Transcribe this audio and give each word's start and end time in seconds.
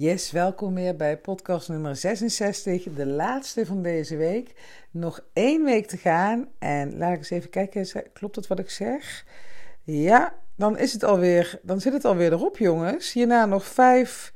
Yes, 0.00 0.30
welkom 0.30 0.74
weer 0.74 0.96
bij 0.96 1.18
podcast 1.18 1.68
nummer 1.68 1.96
66, 1.96 2.82
de 2.94 3.06
laatste 3.06 3.66
van 3.66 3.82
deze 3.82 4.16
week. 4.16 4.54
Nog 4.90 5.24
één 5.32 5.64
week 5.64 5.86
te 5.86 5.96
gaan 5.96 6.48
en 6.58 6.98
laat 6.98 7.12
ik 7.12 7.18
eens 7.18 7.30
even 7.30 7.50
kijken, 7.50 7.86
klopt 8.12 8.36
het 8.36 8.46
wat 8.46 8.58
ik 8.58 8.70
zeg? 8.70 9.24
Ja, 9.82 10.34
dan 10.56 10.78
is 10.78 10.92
het 10.92 11.04
alweer, 11.04 11.58
dan 11.62 11.80
zit 11.80 11.92
het 11.92 12.04
alweer 12.04 12.32
erop 12.32 12.58
jongens. 12.58 13.12
Hierna 13.12 13.46
nog 13.46 13.64
vijf 13.64 14.32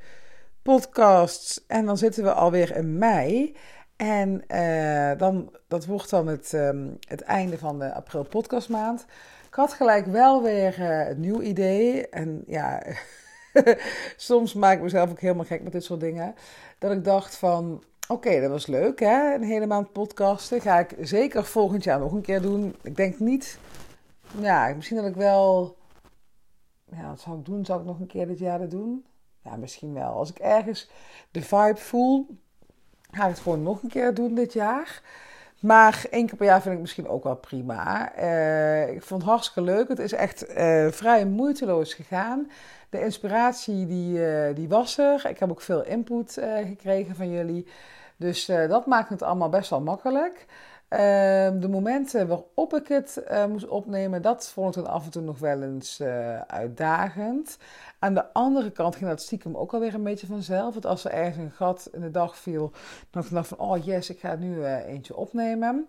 podcasts 0.61 1.65
en 1.67 1.85
dan 1.85 1.97
zitten 1.97 2.23
we 2.23 2.33
alweer 2.33 2.75
in 2.75 2.97
mei. 2.97 3.55
En 3.95 4.43
uh, 4.47 5.17
dan, 5.17 5.55
dat 5.67 5.85
wordt 5.85 6.09
dan 6.09 6.27
het, 6.27 6.53
um, 6.53 6.97
het 7.07 7.21
einde 7.21 7.57
van 7.57 7.79
de 7.79 7.93
april 7.93 8.23
podcastmaand. 8.23 9.05
Ik 9.47 9.53
had 9.53 9.73
gelijk 9.73 10.05
wel 10.05 10.43
weer 10.43 10.81
een 10.81 11.19
nieuw 11.19 11.41
idee 11.41 12.09
en 12.09 12.43
ja... 12.47 12.83
Soms 14.17 14.53
maak 14.53 14.75
ik 14.77 14.83
mezelf 14.83 15.09
ook 15.09 15.19
helemaal 15.19 15.45
gek 15.45 15.63
met 15.63 15.71
dit 15.71 15.83
soort 15.83 15.99
dingen. 15.99 16.35
Dat 16.79 16.91
ik 16.91 17.03
dacht 17.03 17.35
van, 17.35 17.83
oké, 18.07 18.41
dat 18.41 18.49
was 18.49 18.67
leuk 18.67 18.99
hè, 18.99 19.33
een 19.33 19.43
hele 19.43 19.67
maand 19.67 19.91
podcasten. 19.91 20.61
Ga 20.61 20.79
ik 20.79 20.95
zeker 20.99 21.43
volgend 21.45 21.83
jaar 21.83 21.99
nog 21.99 22.11
een 22.11 22.21
keer 22.21 22.41
doen. 22.41 22.75
Ik 22.81 22.95
denk 22.95 23.19
niet, 23.19 23.59
ja, 24.39 24.73
misschien 24.75 24.97
dat 24.97 25.05
ik 25.05 25.15
wel, 25.15 25.77
ja, 26.91 27.09
wat 27.09 27.19
zou 27.19 27.39
ik 27.39 27.45
doen? 27.45 27.65
Zou 27.65 27.79
ik 27.79 27.85
nog 27.85 27.99
een 27.99 28.07
keer 28.07 28.27
dit 28.27 28.39
jaar 28.39 28.59
dat 28.59 28.71
doen? 28.71 29.05
Ja, 29.43 29.55
misschien 29.55 29.93
wel. 29.93 30.13
Als 30.13 30.29
ik 30.29 30.39
ergens 30.39 30.89
de 31.31 31.41
vibe 31.41 31.77
voel, 31.77 32.27
ga 33.11 33.23
ik 33.23 33.29
het 33.29 33.39
gewoon 33.39 33.63
nog 33.63 33.83
een 33.83 33.89
keer 33.89 34.13
doen 34.13 34.35
dit 34.35 34.53
jaar. 34.53 35.01
Maar 35.65 36.05
één 36.09 36.27
keer 36.27 36.37
per 36.37 36.45
jaar 36.45 36.61
vind 36.61 36.75
ik 36.75 36.81
misschien 36.81 37.07
ook 37.07 37.23
wel 37.23 37.35
prima. 37.35 38.17
Uh, 38.17 38.89
ik 38.89 39.03
vond 39.03 39.21
het 39.21 39.29
hartstikke 39.29 39.71
leuk. 39.71 39.87
Het 39.87 39.99
is 39.99 40.11
echt 40.11 40.49
uh, 40.49 40.87
vrij 40.91 41.25
moeiteloos 41.25 41.93
gegaan. 41.93 42.51
De 42.89 43.01
inspiratie 43.01 43.85
die, 43.85 44.17
uh, 44.17 44.55
die 44.55 44.69
was 44.69 44.97
er. 44.97 45.25
Ik 45.29 45.39
heb 45.39 45.49
ook 45.49 45.61
veel 45.61 45.83
input 45.83 46.41
gekregen 46.67 47.15
van 47.15 47.31
jullie. 47.31 47.67
Dus 48.17 48.45
dat 48.45 48.85
maakt 48.85 49.09
het 49.09 49.21
allemaal 49.21 49.49
best 49.49 49.69
wel 49.69 49.81
makkelijk. 49.81 50.45
Ehm, 50.87 51.59
de 51.59 51.69
momenten 51.69 52.27
waarop 52.27 52.73
ik 52.73 52.87
het 52.87 53.23
moest 53.49 53.67
opnemen, 53.67 54.21
dat 54.21 54.49
vond 54.49 54.75
ik 54.75 54.83
dan 54.83 54.93
af 54.93 55.05
en 55.05 55.11
toe 55.11 55.21
nog 55.21 55.39
wel 55.39 55.61
eens 55.61 56.01
uitdagend. 56.47 57.57
Aan 58.05 58.13
de 58.13 58.33
andere 58.33 58.71
kant 58.71 58.95
ging 58.95 59.09
dat 59.09 59.21
stiekem 59.21 59.57
ook 59.57 59.73
alweer 59.73 59.93
een 59.93 60.03
beetje 60.03 60.27
vanzelf. 60.27 60.73
Want 60.73 60.85
als 60.85 61.05
er 61.05 61.11
ergens 61.11 61.37
een 61.37 61.51
gat 61.51 61.89
in 61.91 62.01
de 62.01 62.11
dag 62.11 62.37
viel, 62.37 62.71
dan 63.09 63.23
dacht 63.29 63.51
ik 63.51 63.57
van, 63.57 63.67
oh 63.67 63.85
yes, 63.85 64.09
ik 64.09 64.19
ga 64.19 64.35
nu 64.35 64.55
uh, 64.55 64.87
eentje 64.87 65.15
opnemen. 65.15 65.87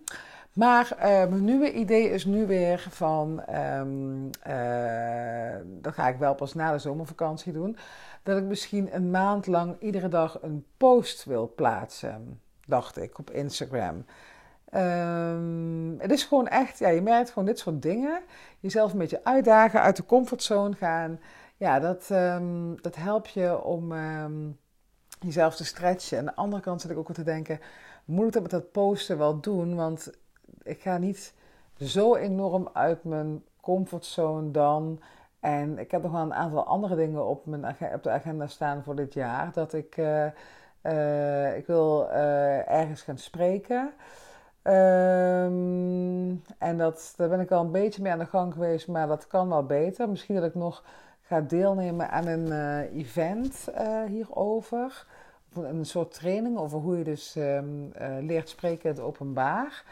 Maar 0.52 0.92
uh, 0.96 1.02
mijn 1.02 1.44
nieuwe 1.44 1.72
idee 1.72 2.10
is 2.10 2.24
nu 2.24 2.46
weer 2.46 2.86
van, 2.90 3.42
um, 3.54 4.30
uh, 4.48 5.56
dat 5.64 5.94
ga 5.94 6.08
ik 6.08 6.16
wel 6.18 6.34
pas 6.34 6.54
na 6.54 6.72
de 6.72 6.78
zomervakantie 6.78 7.52
doen, 7.52 7.76
dat 8.22 8.38
ik 8.38 8.44
misschien 8.44 8.94
een 8.94 9.10
maand 9.10 9.46
lang 9.46 9.76
iedere 9.80 10.08
dag 10.08 10.38
een 10.42 10.64
post 10.76 11.24
wil 11.24 11.52
plaatsen, 11.56 12.40
dacht 12.66 12.96
ik, 12.96 13.18
op 13.18 13.30
Instagram. 13.30 14.04
Um, 14.74 15.96
het 15.98 16.10
is 16.10 16.24
gewoon 16.24 16.48
echt, 16.48 16.78
ja, 16.78 16.88
je 16.88 17.02
merkt 17.02 17.30
gewoon 17.30 17.48
dit 17.48 17.58
soort 17.58 17.82
dingen. 17.82 18.20
Jezelf 18.60 18.92
een 18.92 18.98
beetje 18.98 19.24
uitdagen, 19.24 19.80
uit 19.80 19.96
de 19.96 20.06
comfortzone 20.06 20.74
gaan 20.74 21.18
ja, 21.56 21.80
dat, 21.80 22.08
um, 22.10 22.82
dat 22.82 22.96
helpt 22.96 23.30
je 23.30 23.62
om 23.62 23.92
um, 23.92 24.58
jezelf 25.20 25.56
te 25.56 25.64
stretchen. 25.64 26.18
Aan 26.18 26.24
de 26.24 26.34
andere 26.34 26.62
kant 26.62 26.80
zit 26.80 26.90
ik 26.90 26.98
ook 26.98 27.06
wel 27.08 27.16
te 27.16 27.22
denken, 27.22 27.60
moet 28.04 28.26
ik 28.26 28.32
dat 28.32 28.42
met 28.42 28.50
dat 28.50 28.72
posten 28.72 29.18
wel 29.18 29.40
doen? 29.40 29.74
Want 29.74 30.12
ik 30.62 30.80
ga 30.80 30.98
niet 30.98 31.34
zo 31.78 32.14
enorm 32.14 32.68
uit 32.72 33.04
mijn 33.04 33.44
comfortzone 33.60 34.50
dan. 34.50 35.00
En 35.40 35.78
ik 35.78 35.90
heb 35.90 36.02
nog 36.02 36.12
wel 36.12 36.20
een 36.20 36.34
aantal 36.34 36.64
andere 36.64 36.96
dingen 36.96 37.26
op, 37.26 37.46
mijn 37.46 37.76
op 37.94 38.02
de 38.02 38.10
agenda 38.10 38.46
staan 38.46 38.82
voor 38.82 38.96
dit 38.96 39.14
jaar. 39.14 39.52
Dat 39.52 39.72
ik, 39.72 39.96
uh, 39.96 40.26
uh, 40.82 41.56
ik 41.56 41.66
wil 41.66 42.08
uh, 42.10 42.70
ergens 42.70 43.02
gaan 43.02 43.18
spreken. 43.18 43.92
Um, 44.62 46.42
en 46.58 46.76
dat, 46.76 47.14
daar 47.16 47.28
ben 47.28 47.40
ik 47.40 47.50
al 47.50 47.64
een 47.64 47.70
beetje 47.70 48.02
mee 48.02 48.12
aan 48.12 48.18
de 48.18 48.26
gang 48.26 48.52
geweest, 48.52 48.88
maar 48.88 49.06
dat 49.06 49.26
kan 49.26 49.48
wel 49.48 49.66
beter. 49.66 50.08
Misschien 50.08 50.34
dat 50.34 50.44
ik 50.44 50.54
nog 50.54 50.84
ga 51.26 51.40
deelnemen 51.40 52.10
aan 52.10 52.26
een 52.26 52.46
uh, 52.46 52.98
event 52.98 53.68
uh, 53.78 54.04
hierover. 54.04 55.06
Een 55.54 55.84
soort 55.84 56.14
training 56.14 56.58
over 56.58 56.78
hoe 56.78 56.98
je 56.98 57.04
dus 57.04 57.36
um, 57.36 57.92
uh, 58.00 58.16
leert 58.20 58.48
spreken 58.48 58.90
in 58.90 58.96
het 58.96 59.04
openbaar. 59.04 59.84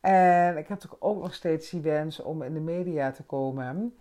En 0.00 0.50
ik 0.50 0.56
heb 0.56 0.68
natuurlijk 0.68 1.04
ook 1.04 1.22
nog 1.22 1.34
steeds 1.34 1.70
die 1.70 1.80
wens 1.80 2.20
om 2.20 2.42
in 2.42 2.54
de 2.54 2.60
media 2.60 3.10
te 3.10 3.22
komen. 3.22 3.96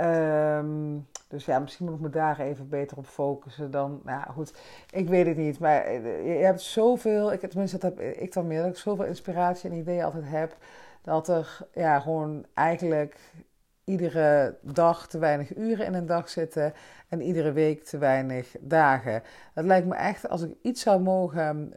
Um, 0.00 1.06
dus 1.28 1.44
ja, 1.44 1.58
misschien 1.58 1.86
moet 1.86 1.94
ik 1.94 2.00
me 2.00 2.10
daar 2.10 2.40
even 2.40 2.68
beter 2.68 2.96
op 2.96 3.06
focussen 3.06 3.70
dan. 3.70 4.00
Nou 4.04 4.22
goed, 4.32 4.54
ik 4.90 5.08
weet 5.08 5.26
het 5.26 5.36
niet. 5.36 5.58
Maar 5.58 5.92
je 5.92 6.44
hebt 6.44 6.60
zoveel, 6.60 7.32
ik, 7.32 7.40
tenminste, 7.40 7.78
dat 7.78 7.96
heb 7.96 8.16
ik 8.16 8.32
dan 8.32 8.46
meer, 8.46 8.62
dat 8.62 8.70
ik 8.70 8.76
zoveel 8.76 9.04
inspiratie 9.04 9.70
en 9.70 9.76
ideeën 9.76 10.04
altijd 10.04 10.24
heb. 10.26 10.56
Dat 11.02 11.28
er 11.28 11.58
ja, 11.72 12.00
gewoon 12.00 12.46
eigenlijk 12.54 13.18
iedere 13.86 14.56
dag 14.60 15.08
te 15.08 15.18
weinig 15.18 15.56
uren 15.56 15.86
in 15.86 15.94
een 15.94 16.06
dag 16.06 16.28
zitten 16.28 16.74
en 17.08 17.20
iedere 17.20 17.52
week 17.52 17.84
te 17.84 17.98
weinig 17.98 18.54
dagen. 18.60 19.22
Dat 19.54 19.64
lijkt 19.64 19.86
me 19.86 19.94
echt, 19.94 20.28
als 20.28 20.42
ik 20.42 20.56
iets 20.62 20.82
zou 20.82 21.00
mogen 21.00 21.72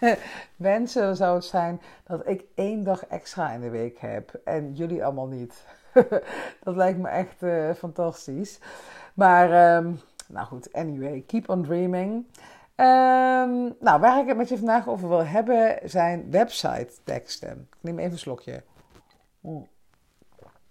wensen, 0.56 1.16
zou 1.16 1.34
het 1.34 1.44
zijn 1.44 1.80
dat 2.04 2.28
ik 2.28 2.44
één 2.54 2.84
dag 2.84 3.06
extra 3.06 3.50
in 3.50 3.60
de 3.60 3.70
week 3.70 3.98
heb 3.98 4.40
en 4.44 4.72
jullie 4.72 5.04
allemaal 5.04 5.26
niet. 5.26 5.64
dat 6.64 6.76
lijkt 6.76 6.98
me 6.98 7.08
echt 7.08 7.42
uh, 7.42 7.72
fantastisch. 7.72 8.58
Maar, 9.14 9.76
um, 9.76 10.00
nou 10.28 10.46
goed, 10.46 10.72
anyway, 10.72 11.24
keep 11.26 11.48
on 11.48 11.62
dreaming. 11.62 12.12
Um, 12.76 13.74
nou, 13.80 14.00
waar 14.00 14.20
ik 14.20 14.28
het 14.28 14.36
met 14.36 14.48
je 14.48 14.56
vandaag 14.56 14.88
over 14.88 15.08
wil 15.08 15.24
hebben 15.24 15.78
zijn 15.84 16.30
website 16.30 16.92
teksten. 17.04 17.68
Ik 17.70 17.78
neem 17.80 17.98
even 17.98 18.12
een 18.12 18.18
slokje. 18.18 18.62
Mm 19.40 19.72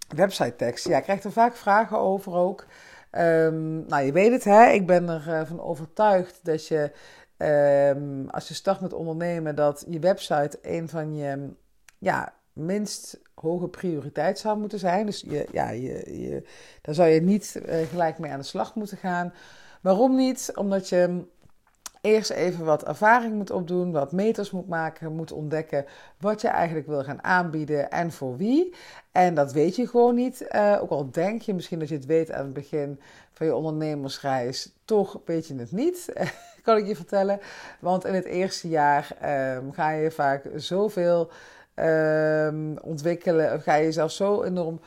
website 0.08 0.56
tekst. 0.56 0.88
Ja, 0.88 0.96
ik 0.96 1.02
krijg 1.02 1.24
er 1.24 1.32
vaak 1.32 1.56
vragen 1.56 1.98
over 1.98 2.32
ook. 2.32 2.66
Um, 3.12 3.86
nou, 3.86 4.04
je 4.04 4.12
weet 4.12 4.32
het, 4.32 4.44
hè? 4.44 4.70
ik 4.70 4.86
ben 4.86 5.08
ervan 5.08 5.56
uh, 5.56 5.66
overtuigd 5.66 6.40
dat 6.42 6.66
je, 6.66 6.90
um, 7.96 8.28
als 8.30 8.48
je 8.48 8.54
start 8.54 8.80
met 8.80 8.92
ondernemen, 8.92 9.54
dat 9.54 9.84
je 9.88 9.98
website 9.98 10.58
een 10.62 10.88
van 10.88 11.14
je 11.14 11.48
ja, 11.98 12.34
minst 12.52 13.20
hoge 13.34 13.68
prioriteit 13.68 14.38
zou 14.38 14.58
moeten 14.58 14.78
zijn. 14.78 15.06
Dus 15.06 15.24
je, 15.28 15.46
ja, 15.52 15.70
je, 15.70 16.20
je, 16.20 16.42
daar 16.80 16.94
zou 16.94 17.08
je 17.08 17.20
niet 17.20 17.62
uh, 17.66 17.74
gelijk 17.88 18.18
mee 18.18 18.30
aan 18.30 18.38
de 18.38 18.44
slag 18.44 18.74
moeten 18.74 18.96
gaan. 18.96 19.32
Waarom 19.80 20.16
niet? 20.16 20.52
Omdat 20.54 20.88
je 20.88 21.24
eerst 22.04 22.30
even 22.30 22.64
wat 22.64 22.84
ervaring 22.84 23.34
moet 23.34 23.50
opdoen, 23.50 23.92
wat 23.92 24.12
meters 24.12 24.50
moet 24.50 24.68
maken, 24.68 25.12
moet 25.12 25.32
ontdekken 25.32 25.84
wat 26.18 26.40
je 26.40 26.48
eigenlijk 26.48 26.86
wil 26.86 27.04
gaan 27.04 27.22
aanbieden 27.22 27.90
en 27.90 28.12
voor 28.12 28.36
wie. 28.36 28.74
En 29.12 29.34
dat 29.34 29.52
weet 29.52 29.76
je 29.76 29.86
gewoon 29.86 30.14
niet. 30.14 30.46
Uh, 30.50 30.78
ook 30.80 30.90
al 30.90 31.10
denk 31.10 31.42
je 31.42 31.54
misschien 31.54 31.78
dat 31.78 31.88
je 31.88 31.94
het 31.94 32.06
weet 32.06 32.32
aan 32.32 32.44
het 32.44 32.52
begin 32.52 33.00
van 33.32 33.46
je 33.46 33.54
ondernemersreis, 33.54 34.72
toch 34.84 35.20
weet 35.24 35.46
je 35.46 35.54
het 35.54 35.72
niet, 35.72 36.12
kan 36.64 36.76
ik 36.76 36.86
je 36.86 36.96
vertellen. 36.96 37.40
Want 37.80 38.04
in 38.04 38.14
het 38.14 38.24
eerste 38.24 38.68
jaar 38.68 39.16
um, 39.56 39.72
ga 39.72 39.90
je 39.90 40.10
vaak 40.10 40.48
zoveel 40.54 41.30
um, 41.74 42.78
ontwikkelen, 42.78 43.60
ga 43.60 43.74
je 43.74 43.84
jezelf 43.84 44.10
zo 44.10 44.42
enorm 44.42 44.80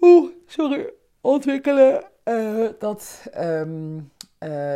oeh, 0.00 0.30
sorry, 0.46 0.90
ontwikkelen 1.20 2.04
uh, 2.24 2.68
dat, 2.78 3.22
um, 3.38 4.10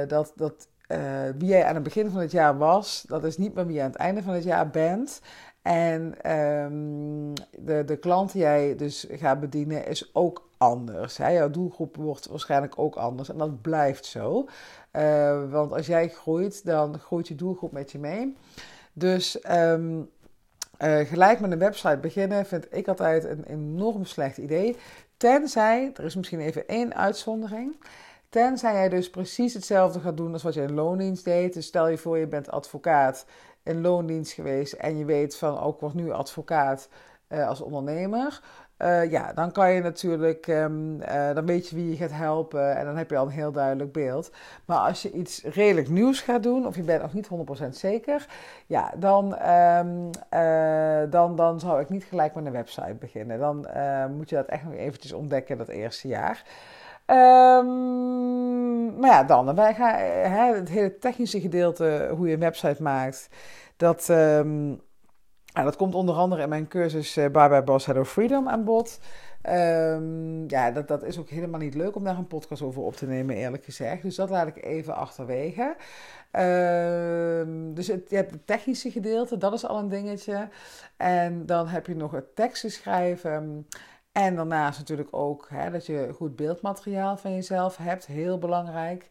dat, 0.09 0.33
dat 0.37 0.67
uh, 0.93 0.99
wie 1.39 1.49
jij 1.49 1.65
aan 1.65 1.75
het 1.75 1.83
begin 1.83 2.11
van 2.11 2.21
het 2.21 2.31
jaar 2.31 2.59
was, 2.59 3.05
dat 3.09 3.25
is 3.25 3.39
niet 3.39 3.55
meer 3.55 3.67
wie 3.67 3.75
je 3.75 3.83
aan 3.83 3.91
het 3.91 3.97
einde 3.97 4.23
van 4.23 4.35
het 4.35 4.45
jaar 4.45 4.71
bent. 4.71 5.21
En 5.63 6.31
um, 6.33 7.33
de, 7.51 7.85
de 7.85 7.97
klant 7.97 8.33
die 8.33 8.41
jij 8.41 8.77
dus 8.77 9.07
gaat 9.11 9.41
bedienen 9.41 9.87
is 9.87 10.11
ook 10.15 10.49
anders. 10.57 11.17
Hè? 11.17 11.29
Jouw 11.29 11.51
doelgroep 11.51 11.97
wordt 11.97 12.27
waarschijnlijk 12.27 12.79
ook 12.79 12.95
anders 12.95 13.29
en 13.29 13.39
dat 13.39 13.63
blijft 13.63 14.05
zo. 14.05 14.49
Uh, 14.93 15.51
want 15.51 15.73
als 15.73 15.87
jij 15.87 16.09
groeit, 16.09 16.65
dan 16.65 16.99
groeit 16.99 17.29
je 17.29 17.35
doelgroep 17.35 17.73
met 17.73 17.93
je 17.93 17.99
mee. 17.99 18.37
Dus 18.93 19.51
um, 19.51 20.11
uh, 20.79 20.99
gelijk 20.99 21.41
met 21.41 21.53
een 21.53 21.59
website 21.59 21.99
beginnen 21.99 22.47
vind 22.47 22.67
ik 22.71 22.89
altijd 22.89 23.25
een 23.25 23.45
enorm 23.45 24.05
slecht 24.05 24.39
idee. 24.39 24.77
Tenzij, 25.17 25.91
er 25.95 26.05
is 26.05 26.17
misschien 26.17 26.41
even 26.41 26.69
één 26.69 26.95
uitzondering. 26.95 27.77
Tenzij 28.33 28.73
jij 28.73 28.89
dus 28.89 29.11
precies 29.11 29.55
hetzelfde 29.55 30.01
gaat 30.01 30.17
doen 30.17 30.33
als 30.33 30.43
wat 30.43 30.55
je 30.55 30.63
in 30.63 30.75
loondienst 30.75 31.25
deed. 31.25 31.55
Dus 31.55 31.67
stel 31.67 31.89
je 31.89 31.99
voor, 31.99 32.19
je 32.19 32.27
bent 32.27 32.51
advocaat 32.51 33.27
in 33.63 33.81
loondienst 33.81 34.33
geweest 34.33 34.73
en 34.73 34.99
je 34.99 35.05
weet 35.05 35.37
van, 35.37 35.61
ook 35.61 35.75
oh, 35.75 35.81
word 35.81 35.95
nu 35.95 36.11
advocaat 36.11 36.89
uh, 37.29 37.49
als 37.49 37.61
ondernemer. 37.61 38.41
Uh, 38.79 39.11
ja, 39.11 39.33
dan 39.33 39.53
kan 39.53 39.73
je 39.73 39.81
natuurlijk, 39.81 40.47
um, 40.47 41.01
uh, 41.01 41.35
dan 41.35 41.47
weet 41.47 41.69
je 41.69 41.77
wie 41.77 41.91
je 41.91 41.97
gaat 41.97 42.13
helpen 42.13 42.77
en 42.77 42.85
dan 42.85 42.97
heb 42.97 43.11
je 43.11 43.17
al 43.17 43.27
een 43.27 43.33
heel 43.33 43.53
duidelijk 43.53 43.93
beeld. 43.93 44.31
Maar 44.65 44.79
als 44.79 45.03
je 45.03 45.11
iets 45.11 45.43
redelijk 45.43 45.89
nieuws 45.89 46.21
gaat 46.21 46.43
doen, 46.43 46.67
of 46.67 46.77
je 46.77 46.83
bent 46.83 47.03
nog 47.03 47.13
niet 47.13 47.29
100% 47.65 47.69
zeker, 47.69 48.27
ja, 48.67 48.93
dan, 48.97 49.49
um, 49.51 50.11
dan, 51.11 51.37
dan 51.37 51.61
zou 51.61 51.81
ik 51.81 51.89
niet 51.89 52.05
gelijk 52.05 52.35
met 52.35 52.47
een 52.47 52.53
website 52.53 52.97
beginnen. 52.99 53.39
Dan 53.39 53.67
moet 54.17 54.29
je 54.29 54.37
dat 54.37 54.47
echt 54.47 54.65
nog 54.65 54.75
eventjes 54.75 55.13
ontdekken 55.13 55.59
dat 55.59 55.69
eerste 55.69 56.09
jaar. 56.09 56.45
Um, 57.07 58.99
maar 58.99 59.11
ja, 59.11 59.25
dan, 59.25 59.55
wij 59.55 59.75
gaan, 59.75 59.95
hè, 60.31 60.55
het 60.55 60.69
hele 60.69 60.99
technische 60.99 61.41
gedeelte, 61.41 62.13
hoe 62.17 62.29
je 62.29 62.35
een 62.35 62.41
website 62.41 62.83
maakt, 62.83 63.29
dat, 63.77 64.09
um, 64.09 64.81
dat 65.53 65.77
komt 65.77 65.95
onder 65.95 66.15
andere 66.15 66.43
in 66.43 66.49
mijn 66.49 66.69
cursus 66.69 67.17
uh, 67.17 67.27
Bye 67.31 67.49
Bye 67.49 67.63
Boss 67.63 67.87
Hello 67.87 68.05
Freedom 68.05 68.49
aan 68.49 68.65
bod. 68.65 69.01
Um, 69.49 70.45
ja, 70.49 70.71
dat, 70.71 70.89
dat 70.89 71.03
is 71.03 71.19
ook 71.19 71.29
helemaal 71.29 71.61
niet 71.61 71.75
leuk 71.75 71.97
om 71.97 72.05
daar 72.05 72.19
een 72.19 72.27
podcast 72.27 72.63
over 72.63 72.83
op 72.83 72.95
te 72.95 73.07
nemen, 73.07 73.37
eerlijk 73.37 73.65
gezegd. 73.65 74.03
Dus 74.03 74.15
dat 74.15 74.31
laat 74.31 74.47
ik 74.47 74.65
even 74.65 74.95
achterwege. 74.95 75.77
Um, 76.33 77.75
dus 77.75 77.87
het, 77.87 78.11
je 78.11 78.17
hebt 78.17 78.31
het 78.31 78.47
technische 78.47 78.91
gedeelte, 78.91 79.39
dat 79.39 79.53
is 79.53 79.67
al 79.67 79.79
een 79.79 79.89
dingetje. 79.89 80.49
En 80.97 81.47
dan 81.47 81.67
heb 81.67 81.87
je 81.87 81.97
nog 81.97 82.11
het 82.11 82.37
teksten 82.37 82.71
schrijven. 82.71 83.67
En 84.13 84.37
daarnaast 84.37 84.79
natuurlijk 84.79 85.09
ook 85.11 85.47
hè, 85.51 85.71
dat 85.71 85.87
je 85.87 86.11
goed 86.15 86.37
beeldmateriaal 86.37 87.17
van 87.17 87.35
jezelf 87.35 87.77
hebt, 87.77 88.07
heel 88.07 88.39
belangrijk. 88.39 89.09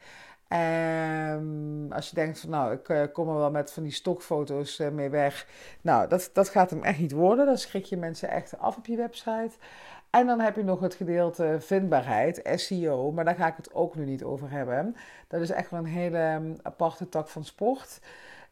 En 0.48 1.88
als 1.94 2.09
je 2.09 2.15
denkt 2.15 2.39
van 2.39 2.50
nou, 2.50 2.74
ik 2.74 2.89
uh, 2.89 3.03
kom 3.13 3.30
er 3.30 3.36
wel 3.36 3.51
met 3.51 3.71
van 3.71 3.83
die 3.83 3.92
stokfoto's 3.92 4.80
uh, 4.80 4.89
mee 4.89 5.09
weg. 5.09 5.48
Nou, 5.81 6.07
dat, 6.07 6.30
dat 6.33 6.50
gaat 6.50 6.69
hem 6.69 6.83
echt 6.83 7.00
niet 7.00 7.12
worden. 7.12 7.45
Dan 7.45 7.57
schrik 7.57 7.86
je 7.86 7.98
mensen 7.98 8.30
echt 8.30 8.57
af 8.57 8.77
op 8.77 8.86
je 8.86 8.95
website. 8.95 9.51
En 10.09 10.27
dan 10.27 10.39
heb 10.39 10.56
je 10.56 10.63
nog 10.63 10.80
het 10.80 10.94
gedeelte 10.94 11.57
vindbaarheid, 11.59 12.42
SEO, 12.56 13.12
maar 13.12 13.25
daar 13.25 13.36
ga 13.36 13.47
ik 13.47 13.57
het 13.57 13.74
ook 13.74 13.95
nu 13.95 14.06
niet 14.06 14.24
over 14.24 14.50
hebben. 14.50 14.95
Dat 15.27 15.42
is 15.42 15.50
echt 15.50 15.71
wel 15.71 15.80
een 15.80 15.86
hele 15.86 16.33
um, 16.33 16.56
aparte 16.62 17.09
tak 17.09 17.27
van 17.27 17.44
sport. 17.44 18.00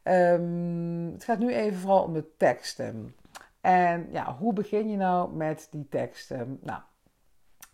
Um, 0.04 1.12
het 1.14 1.24
gaat 1.24 1.40
nu 1.40 1.54
even 1.54 1.80
vooral 1.80 2.04
om 2.04 2.14
de 2.14 2.26
teksten. 2.38 3.16
En 3.62 4.08
ja, 4.12 4.36
hoe 4.36 4.54
begin 4.54 4.90
je 4.90 4.98
nou 4.98 5.34
met 5.34 5.68
die 5.72 5.88
teksten? 5.90 6.60
Nou, 6.62 6.82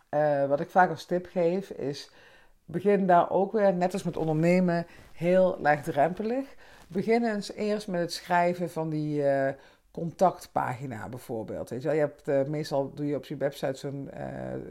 uh, 0.09 0.49
wat 0.49 0.59
ik 0.59 0.69
vaak 0.69 0.89
als 0.89 1.05
tip 1.05 1.25
geef 1.25 1.69
is, 1.69 2.11
begin 2.65 3.07
daar 3.07 3.29
ook 3.29 3.51
weer, 3.51 3.73
net 3.73 3.93
als 3.93 4.03
met 4.03 4.17
ondernemen, 4.17 4.87
heel 5.13 5.57
laagdrempelig. 5.59 6.55
Begin 6.87 7.23
eens 7.23 7.53
eerst 7.53 7.87
met 7.87 7.99
het 7.99 8.13
schrijven 8.13 8.69
van 8.69 8.89
die 8.89 9.21
uh, 9.21 9.49
contactpagina 9.91 11.09
bijvoorbeeld. 11.09 11.69
Weet 11.69 11.81
je, 11.81 11.87
wel? 11.87 11.97
je 11.97 12.03
hebt, 12.03 12.27
uh, 12.27 12.43
meestal 12.43 12.93
doe 12.93 13.05
je 13.05 13.15
op 13.15 13.25
je 13.25 13.37
website 13.37 13.79
zo'n 13.79 14.09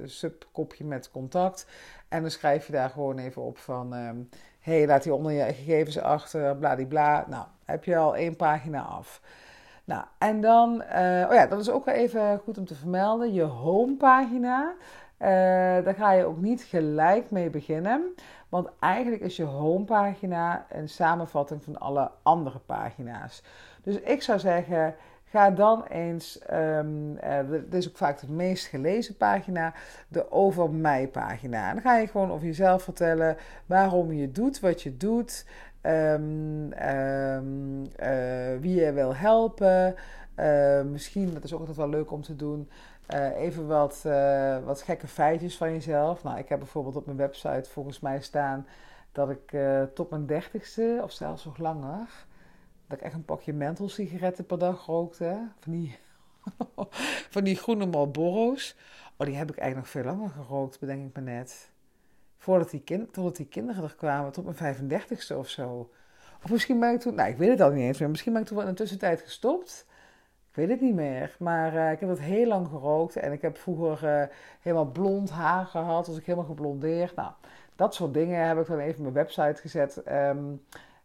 subkopje 0.04 0.84
met 0.84 1.10
contact. 1.10 1.66
En 2.08 2.20
dan 2.20 2.30
schrijf 2.30 2.66
je 2.66 2.72
daar 2.72 2.90
gewoon 2.90 3.18
even 3.18 3.42
op 3.42 3.58
van... 3.58 3.92
Um, 3.94 4.28
hey, 4.64 4.86
laat 4.86 5.02
die 5.02 5.14
onder 5.14 5.32
je 5.32 5.42
gegevens 5.42 5.98
achter, 5.98 6.56
bladibla. 6.56 7.24
Nou, 7.28 7.46
heb 7.64 7.84
je 7.84 7.96
al 7.96 8.16
één 8.16 8.36
pagina 8.36 8.82
af. 8.82 9.20
Nou, 9.84 10.04
en 10.18 10.40
dan... 10.40 10.82
Uh, 10.82 11.26
oh 11.28 11.34
ja, 11.34 11.46
dat 11.46 11.60
is 11.60 11.70
ook 11.70 11.84
wel 11.84 11.94
even 11.94 12.38
goed 12.38 12.58
om 12.58 12.64
te 12.64 12.74
vermelden. 12.74 13.32
Je 13.32 13.42
homepagina... 13.42 14.74
Uh, 15.18 15.28
daar 15.84 15.94
ga 15.94 16.12
je 16.12 16.24
ook 16.24 16.40
niet 16.40 16.62
gelijk 16.62 17.30
mee 17.30 17.50
beginnen. 17.50 18.14
Want 18.48 18.68
eigenlijk 18.80 19.22
is 19.22 19.36
je 19.36 19.44
homepagina 19.44 20.66
een 20.68 20.88
samenvatting 20.88 21.64
van 21.64 21.78
alle 21.78 22.10
andere 22.22 22.58
pagina's. 22.58 23.42
Dus 23.82 24.00
ik 24.00 24.22
zou 24.22 24.38
zeggen, 24.38 24.94
Ga 25.34 25.50
dan 25.50 25.84
eens, 25.84 26.40
um, 26.52 27.18
uh, 27.24 27.38
dit 27.50 27.74
is 27.74 27.88
ook 27.88 27.96
vaak 27.96 28.20
de 28.20 28.30
meest 28.30 28.66
gelezen 28.66 29.16
pagina, 29.16 29.72
de 30.08 30.32
Over 30.32 30.70
Mij 30.70 31.08
pagina. 31.08 31.72
Dan 31.72 31.82
ga 31.82 31.96
je 31.96 32.06
gewoon 32.06 32.30
over 32.30 32.46
jezelf 32.46 32.82
vertellen 32.82 33.36
waarom 33.66 34.12
je 34.12 34.30
doet 34.30 34.60
wat 34.60 34.82
je 34.82 34.96
doet, 34.96 35.46
um, 35.86 36.72
um, 36.72 37.82
uh, 37.82 38.60
wie 38.60 38.74
je 38.74 38.92
wil 38.92 39.14
helpen. 39.14 39.94
Uh, 40.36 40.82
misschien, 40.82 41.34
dat 41.34 41.44
is 41.44 41.52
ook 41.52 41.58
altijd 41.58 41.76
wel 41.76 41.88
leuk 41.88 42.10
om 42.10 42.22
te 42.22 42.36
doen, 42.36 42.68
even 43.36 43.66
wat, 43.66 44.02
wat 44.64 44.82
gekke 44.82 45.08
feitjes 45.08 45.56
van 45.56 45.72
jezelf. 45.72 46.22
Nou, 46.22 46.38
ik 46.38 46.48
heb 46.48 46.58
bijvoorbeeld 46.58 46.96
op 46.96 47.06
mijn 47.06 47.18
website 47.18 47.70
volgens 47.70 48.00
mij 48.00 48.20
staan 48.20 48.66
dat 49.12 49.30
ik 49.30 49.56
tot 49.94 50.10
mijn 50.10 50.26
dertigste, 50.26 51.00
of 51.02 51.12
zelfs 51.12 51.44
nog 51.44 51.58
langer 51.58 52.08
dat 52.86 52.98
ik 52.98 53.04
echt 53.04 53.14
een 53.14 53.24
pakje 53.24 53.52
menthol 53.52 53.88
sigaretten 53.88 54.46
per 54.46 54.58
dag 54.58 54.86
rookte. 54.86 55.48
Van 55.60 55.72
die, 55.72 55.98
van 57.34 57.44
die 57.44 57.56
groene 57.56 57.86
Marlboro's. 57.86 58.76
Oh, 59.16 59.26
die 59.26 59.36
heb 59.36 59.50
ik 59.50 59.58
eigenlijk 59.58 59.94
nog 59.94 60.02
veel 60.02 60.12
langer 60.12 60.30
gerookt, 60.30 60.80
bedenk 60.80 61.08
ik 61.08 61.16
me 61.16 61.22
net. 61.22 61.72
Voordat 62.44 62.70
die, 62.70 62.80
kind, 62.80 63.12
totdat 63.12 63.36
die 63.36 63.46
kinderen 63.46 63.84
er 63.84 63.94
kwamen, 63.94 64.32
tot 64.32 64.60
mijn 64.60 64.76
35ste 64.76 65.36
of 65.36 65.48
zo. 65.48 65.90
Of 66.42 66.50
misschien 66.50 66.80
ben 66.80 66.92
ik 66.92 67.00
toen, 67.00 67.14
nou 67.14 67.30
ik 67.30 67.36
weet 67.36 67.48
het 67.48 67.60
al 67.60 67.70
niet 67.70 67.82
eens 67.82 67.98
meer. 67.98 68.10
Misschien 68.10 68.32
ben 68.32 68.42
ik 68.42 68.48
toen 68.48 68.56
wel 68.56 68.66
in 68.66 68.72
de 68.72 68.78
tussentijd 68.78 69.20
gestopt. 69.20 69.86
Ik 70.50 70.56
weet 70.56 70.68
het 70.68 70.80
niet 70.80 70.94
meer. 70.94 71.36
Maar 71.38 71.74
uh, 71.74 71.92
ik 71.92 72.00
heb 72.00 72.08
dat 72.08 72.18
heel 72.18 72.46
lang 72.46 72.68
gerookt. 72.68 73.16
En 73.16 73.32
ik 73.32 73.42
heb 73.42 73.56
vroeger 73.56 74.20
uh, 74.20 74.26
helemaal 74.60 74.90
blond 74.90 75.30
haar 75.30 75.66
gehad. 75.66 76.06
Dus 76.06 76.16
ik 76.16 76.26
helemaal 76.26 76.46
geblondeerd. 76.46 77.14
Nou, 77.14 77.30
dat 77.76 77.94
soort 77.94 78.14
dingen 78.14 78.46
heb 78.46 78.58
ik 78.58 78.66
dan 78.66 78.78
even 78.78 78.96
op 78.96 79.02
mijn 79.02 79.14
website 79.14 79.60
gezet. 79.60 80.02
Um, 80.08 80.62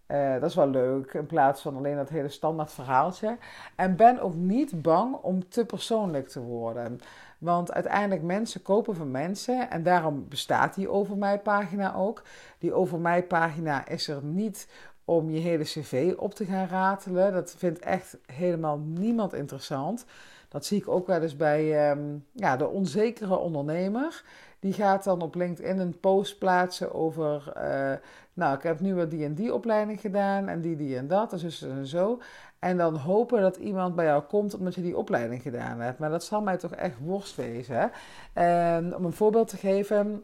uh, 0.07 0.33
dat 0.33 0.49
is 0.49 0.55
wel 0.55 0.69
leuk, 0.69 1.13
in 1.13 1.25
plaats 1.25 1.61
van 1.61 1.75
alleen 1.75 1.95
dat 1.95 2.09
hele 2.09 2.29
standaard 2.29 2.71
verhaaltje. 2.71 3.37
En 3.75 3.95
ben 3.95 4.19
ook 4.19 4.35
niet 4.35 4.81
bang 4.81 5.15
om 5.15 5.49
te 5.49 5.65
persoonlijk 5.65 6.27
te 6.27 6.41
worden. 6.41 6.99
Want 7.39 7.71
uiteindelijk 7.73 8.21
mensen 8.21 8.61
kopen 8.61 8.95
van 8.95 9.11
mensen 9.11 9.69
en 9.69 9.83
daarom 9.83 10.25
bestaat 10.29 10.75
die 10.75 10.89
Over 10.89 11.17
Mij 11.17 11.39
pagina 11.39 11.95
ook. 11.95 12.23
Die 12.57 12.73
Over 12.73 12.99
Mij 12.99 13.23
pagina 13.23 13.87
is 13.87 14.07
er 14.07 14.23
niet 14.23 14.67
om 15.05 15.29
je 15.29 15.39
hele 15.39 15.63
cv 15.63 16.13
op 16.17 16.33
te 16.33 16.45
gaan 16.45 16.67
ratelen. 16.67 17.33
Dat 17.33 17.55
vindt 17.57 17.79
echt 17.79 18.17
helemaal 18.25 18.77
niemand 18.77 19.33
interessant. 19.33 20.05
Dat 20.49 20.65
zie 20.65 20.77
ik 20.77 20.87
ook 20.87 21.07
wel 21.07 21.21
eens 21.21 21.35
bij 21.35 21.91
um, 21.91 22.25
ja, 22.31 22.57
de 22.57 22.67
onzekere 22.67 23.37
ondernemer. 23.37 24.23
Die 24.59 24.73
gaat 24.73 25.03
dan 25.03 25.21
op 25.21 25.35
LinkedIn 25.35 25.79
een 25.79 25.99
post 25.99 26.37
plaatsen 26.37 26.93
over, 26.93 27.53
uh, 27.57 27.93
nou, 28.33 28.55
ik 28.55 28.63
heb 28.63 28.79
nu 28.79 28.93
wel 28.93 29.09
die 29.09 29.25
en 29.25 29.33
die 29.33 29.53
opleiding 29.53 30.01
gedaan 30.01 30.47
en 30.47 30.61
die, 30.61 30.75
die 30.75 30.97
en 30.97 31.07
dat, 31.07 31.33
en 31.33 31.51
zo 31.51 31.69
en 31.69 31.87
zo. 31.87 32.21
En 32.59 32.77
dan 32.77 32.95
hopen 32.95 33.41
dat 33.41 33.57
iemand 33.57 33.95
bij 33.95 34.05
jou 34.05 34.23
komt 34.23 34.53
omdat 34.53 34.75
je 34.75 34.81
die 34.81 34.97
opleiding 34.97 35.41
gedaan 35.41 35.79
hebt. 35.79 35.99
Maar 35.99 36.09
dat 36.09 36.23
zal 36.23 36.41
mij 36.41 36.57
toch 36.57 36.71
echt 36.71 36.97
worst 36.99 37.35
wezen. 37.35 37.91
En 38.33 38.95
om 38.95 39.05
een 39.05 39.13
voorbeeld 39.13 39.47
te 39.47 39.57
geven. 39.57 40.23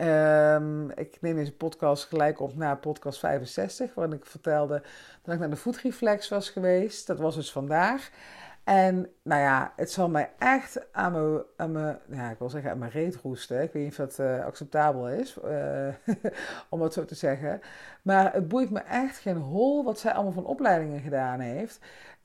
Um, 0.00 0.90
ik 0.90 1.18
neem 1.20 1.36
deze 1.36 1.52
podcast 1.52 2.04
gelijk 2.04 2.40
op 2.40 2.56
na 2.56 2.74
podcast 2.74 3.18
65, 3.18 3.94
waarin 3.94 4.16
ik 4.16 4.26
vertelde 4.26 4.82
dat 5.22 5.34
ik 5.34 5.40
naar 5.40 5.50
de 5.50 5.56
voetreflex 5.56 6.28
was 6.28 6.50
geweest. 6.50 7.06
Dat 7.06 7.18
was 7.18 7.34
dus 7.34 7.52
vandaag. 7.52 8.10
En 8.70 9.12
nou 9.22 9.40
ja, 9.40 9.72
het 9.76 9.92
zal 9.92 10.08
mij 10.08 10.30
echt 10.38 10.92
aan 10.92 11.12
mijn, 11.12 11.42
aan 11.56 11.98
ja, 12.10 12.30
ik 12.30 12.38
wil 12.38 12.50
zeggen 12.50 12.70
aan 12.70 12.78
mijn 12.78 12.90
reet 12.90 13.16
roesten. 13.16 13.62
Ik 13.62 13.72
weet 13.72 13.82
niet 13.82 13.90
of 13.90 13.96
dat 13.96 14.18
uh, 14.18 14.44
acceptabel 14.44 15.08
is, 15.08 15.38
uh, 15.44 15.88
om 16.70 16.82
het 16.82 16.92
zo 16.92 17.04
te 17.04 17.14
zeggen. 17.14 17.60
Maar 18.02 18.32
het 18.32 18.48
boeit 18.48 18.70
me 18.70 18.78
echt 18.80 19.18
geen 19.18 19.36
hol 19.36 19.84
wat 19.84 19.98
zij 19.98 20.12
allemaal 20.12 20.32
van 20.32 20.44
opleidingen 20.44 21.00
gedaan 21.00 21.40
heeft. 21.40 21.80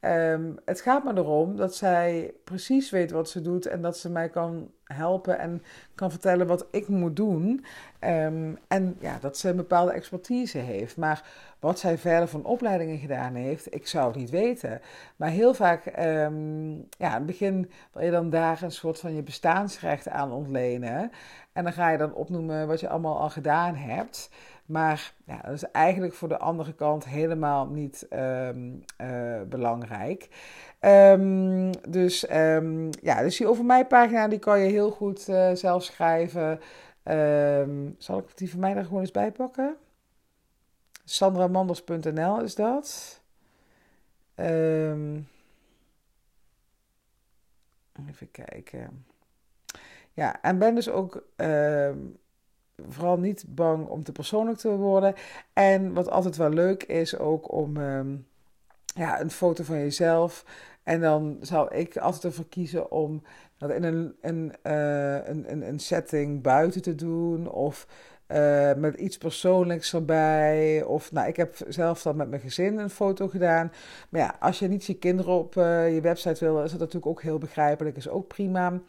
Um, 0.06 0.58
het 0.66 0.82
gaat 0.82 1.04
me 1.04 1.14
erom 1.16 1.56
dat 1.56 1.76
zij 1.76 2.34
precies 2.44 2.90
weet 2.90 3.12
wat 3.12 3.30
ze 3.30 3.42
doet 3.42 3.66
en 3.66 3.82
dat 3.82 3.98
ze 3.98 4.10
mij 4.10 4.30
kan 4.30 4.72
helpen 4.84 5.40
en 5.40 5.64
kan 5.96 6.12
vertellen 6.12 6.48
wat 6.48 6.68
ik 6.72 6.88
moet 6.88 7.16
doen. 7.16 7.66
Um, 8.00 8.58
en 8.68 8.98
ja, 9.00 9.18
dat 9.22 9.38
ze 9.38 9.50
een 9.50 9.56
bepaalde 9.56 9.92
expertise 9.92 10.58
heeft. 10.58 10.98
Maar 10.98 11.24
wat 11.60 11.80
zij 11.80 11.98
verder 11.98 12.28
van 12.28 12.46
opleidingen 12.46 12.98
gedaan 12.98 13.36
heeft, 13.36 13.74
ik 13.74 13.88
zou 13.88 14.08
het 14.08 14.16
niet 14.16 14.30
weten. 14.30 14.82
Maar 15.16 15.30
heel 15.30 15.54
vaak, 15.54 15.86
um, 15.86 16.88
ja, 16.98 17.08
in 17.08 17.14
het 17.14 17.26
begin 17.26 17.72
wil 17.94 18.04
je 18.04 18.12
dan 18.12 18.30
daar 18.30 18.62
een 18.62 18.72
soort 18.72 19.00
van 19.00 19.16
je 19.16 19.24
bestaansrecht 19.24 20.10
aan 20.10 20.32
ontlenen. 20.32 21.12
En 21.54 21.64
dan 21.64 21.74
ga 21.74 21.90
je 21.90 21.98
dan 21.98 22.14
opnoemen 22.14 22.68
wat 22.68 22.80
je 22.80 22.90
allemaal 22.90 23.20
al 23.20 23.30
gedaan 23.30 23.76
hebt. 23.76 24.30
Maar 24.66 25.14
ja, 25.26 25.42
dat 25.42 25.54
is 25.54 25.64
eigenlijk 25.64 26.14
voor 26.14 26.28
de 26.28 26.38
andere 26.38 26.74
kant 26.74 27.06
helemaal 27.06 27.68
niet 27.68 28.08
um, 28.14 28.84
uh, 29.02 29.42
belangrijk. 29.42 30.30
Um, 30.82 31.72
dus, 31.90 32.32
um, 32.32 32.90
ja, 33.02 33.22
dus 33.22 33.38
die 33.38 33.48
over 33.48 33.66
mij 33.66 33.86
pagina 33.86 34.28
die 34.28 34.40
kan 34.40 34.60
je 34.60 34.70
heel 34.70 34.92
goed 34.92 35.30
uh, 35.30 35.52
zelf 35.54 35.84
schrijven. 35.84 36.60
zal 37.98 38.18
ik 38.18 38.38
die 38.38 38.50
van 38.50 38.60
mij 38.60 38.74
daar 38.74 38.84
gewoon 38.84 39.00
eens 39.00 39.12
bij 39.12 39.32
pakken? 39.32 39.76
SandraManders.nl 41.04 42.42
is 42.42 42.56
dat. 42.56 43.22
even 48.10 48.32
kijken. 48.32 49.06
Ja, 50.14 50.42
en 50.42 50.60
ben 50.60 50.76
dus 50.76 50.90
ook 50.90 51.24
vooral 52.88 53.18
niet 53.18 53.46
bang 53.48 53.88
om 53.88 54.04
te 54.04 54.12
persoonlijk 54.12 54.58
te 54.58 54.70
worden. 54.70 55.14
En 55.54 55.94
wat 55.94 56.10
altijd 56.10 56.38
wel 56.38 56.50
leuk 56.50 56.84
is, 56.84 57.18
ook 57.18 57.52
om 57.52 57.78
um, 57.78 58.28
ja, 58.86 59.22
een 59.22 59.32
foto 59.32 59.64
van 59.64 59.78
jezelf. 59.78 60.46
En 60.84 61.02
dan 61.02 61.38
zou 61.42 61.76
ik 61.76 61.98
altijd 61.98 62.24
ervoor 62.24 62.50
kiezen 62.50 62.92
om 62.92 63.22
dat 63.58 63.70
in 63.70 63.84
een, 63.84 64.16
een, 64.22 64.54
uh, 64.64 65.28
een, 65.28 65.52
een, 65.52 65.68
een 65.68 65.80
setting 65.80 66.42
buiten 66.42 66.82
te 66.82 66.96
doen. 66.96 67.50
Of 67.52 67.88
uh, 68.28 68.74
met 68.74 68.96
iets 68.96 69.18
persoonlijks 69.18 69.94
erbij. 69.94 70.84
Of 70.84 71.12
nou, 71.12 71.28
ik 71.28 71.36
heb 71.36 71.56
zelf 71.68 72.02
dan 72.02 72.16
met 72.16 72.30
mijn 72.30 72.42
gezin 72.42 72.78
een 72.78 72.90
foto 72.90 73.28
gedaan. 73.28 73.72
Maar 74.10 74.22
ja, 74.22 74.36
als 74.40 74.60
je 74.60 74.68
niet 74.68 74.86
je 74.86 74.98
kinderen 74.98 75.34
op 75.34 75.56
uh, 75.56 75.94
je 75.94 76.02
website 76.02 76.46
wil, 76.46 76.64
is 76.64 76.72
dat 76.72 76.80
natuurlijk 76.80 77.06
ook 77.06 77.22
heel 77.22 77.38
begrijpelijk. 77.38 77.98
Is 77.98 78.10
ook 78.10 78.28
prima. 78.28 78.80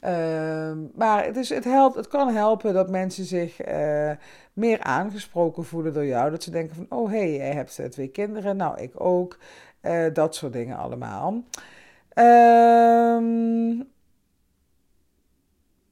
Ehm, 0.00 0.78
maar 0.94 1.24
het, 1.24 1.36
is, 1.36 1.48
het, 1.48 1.64
helpt, 1.64 1.94
het 1.94 2.08
kan 2.08 2.34
helpen 2.34 2.74
dat 2.74 2.90
mensen 2.90 3.24
zich 3.24 3.68
uh, 3.68 4.10
meer 4.52 4.80
aangesproken 4.80 5.64
voelen 5.64 5.92
door 5.92 6.06
jou. 6.06 6.30
Dat 6.30 6.42
ze 6.42 6.50
denken 6.50 6.76
van, 6.76 6.86
oh 6.88 7.10
hé, 7.10 7.18
hey, 7.18 7.36
jij 7.36 7.52
hebt 7.52 7.90
twee 7.90 8.08
kinderen, 8.08 8.56
nou 8.56 8.80
ik 8.80 8.92
ook. 9.00 9.38
Uh, 9.82 10.12
dat 10.12 10.34
soort 10.34 10.52
dingen 10.52 10.76
allemaal. 10.76 11.42
Ehm, 12.08 13.82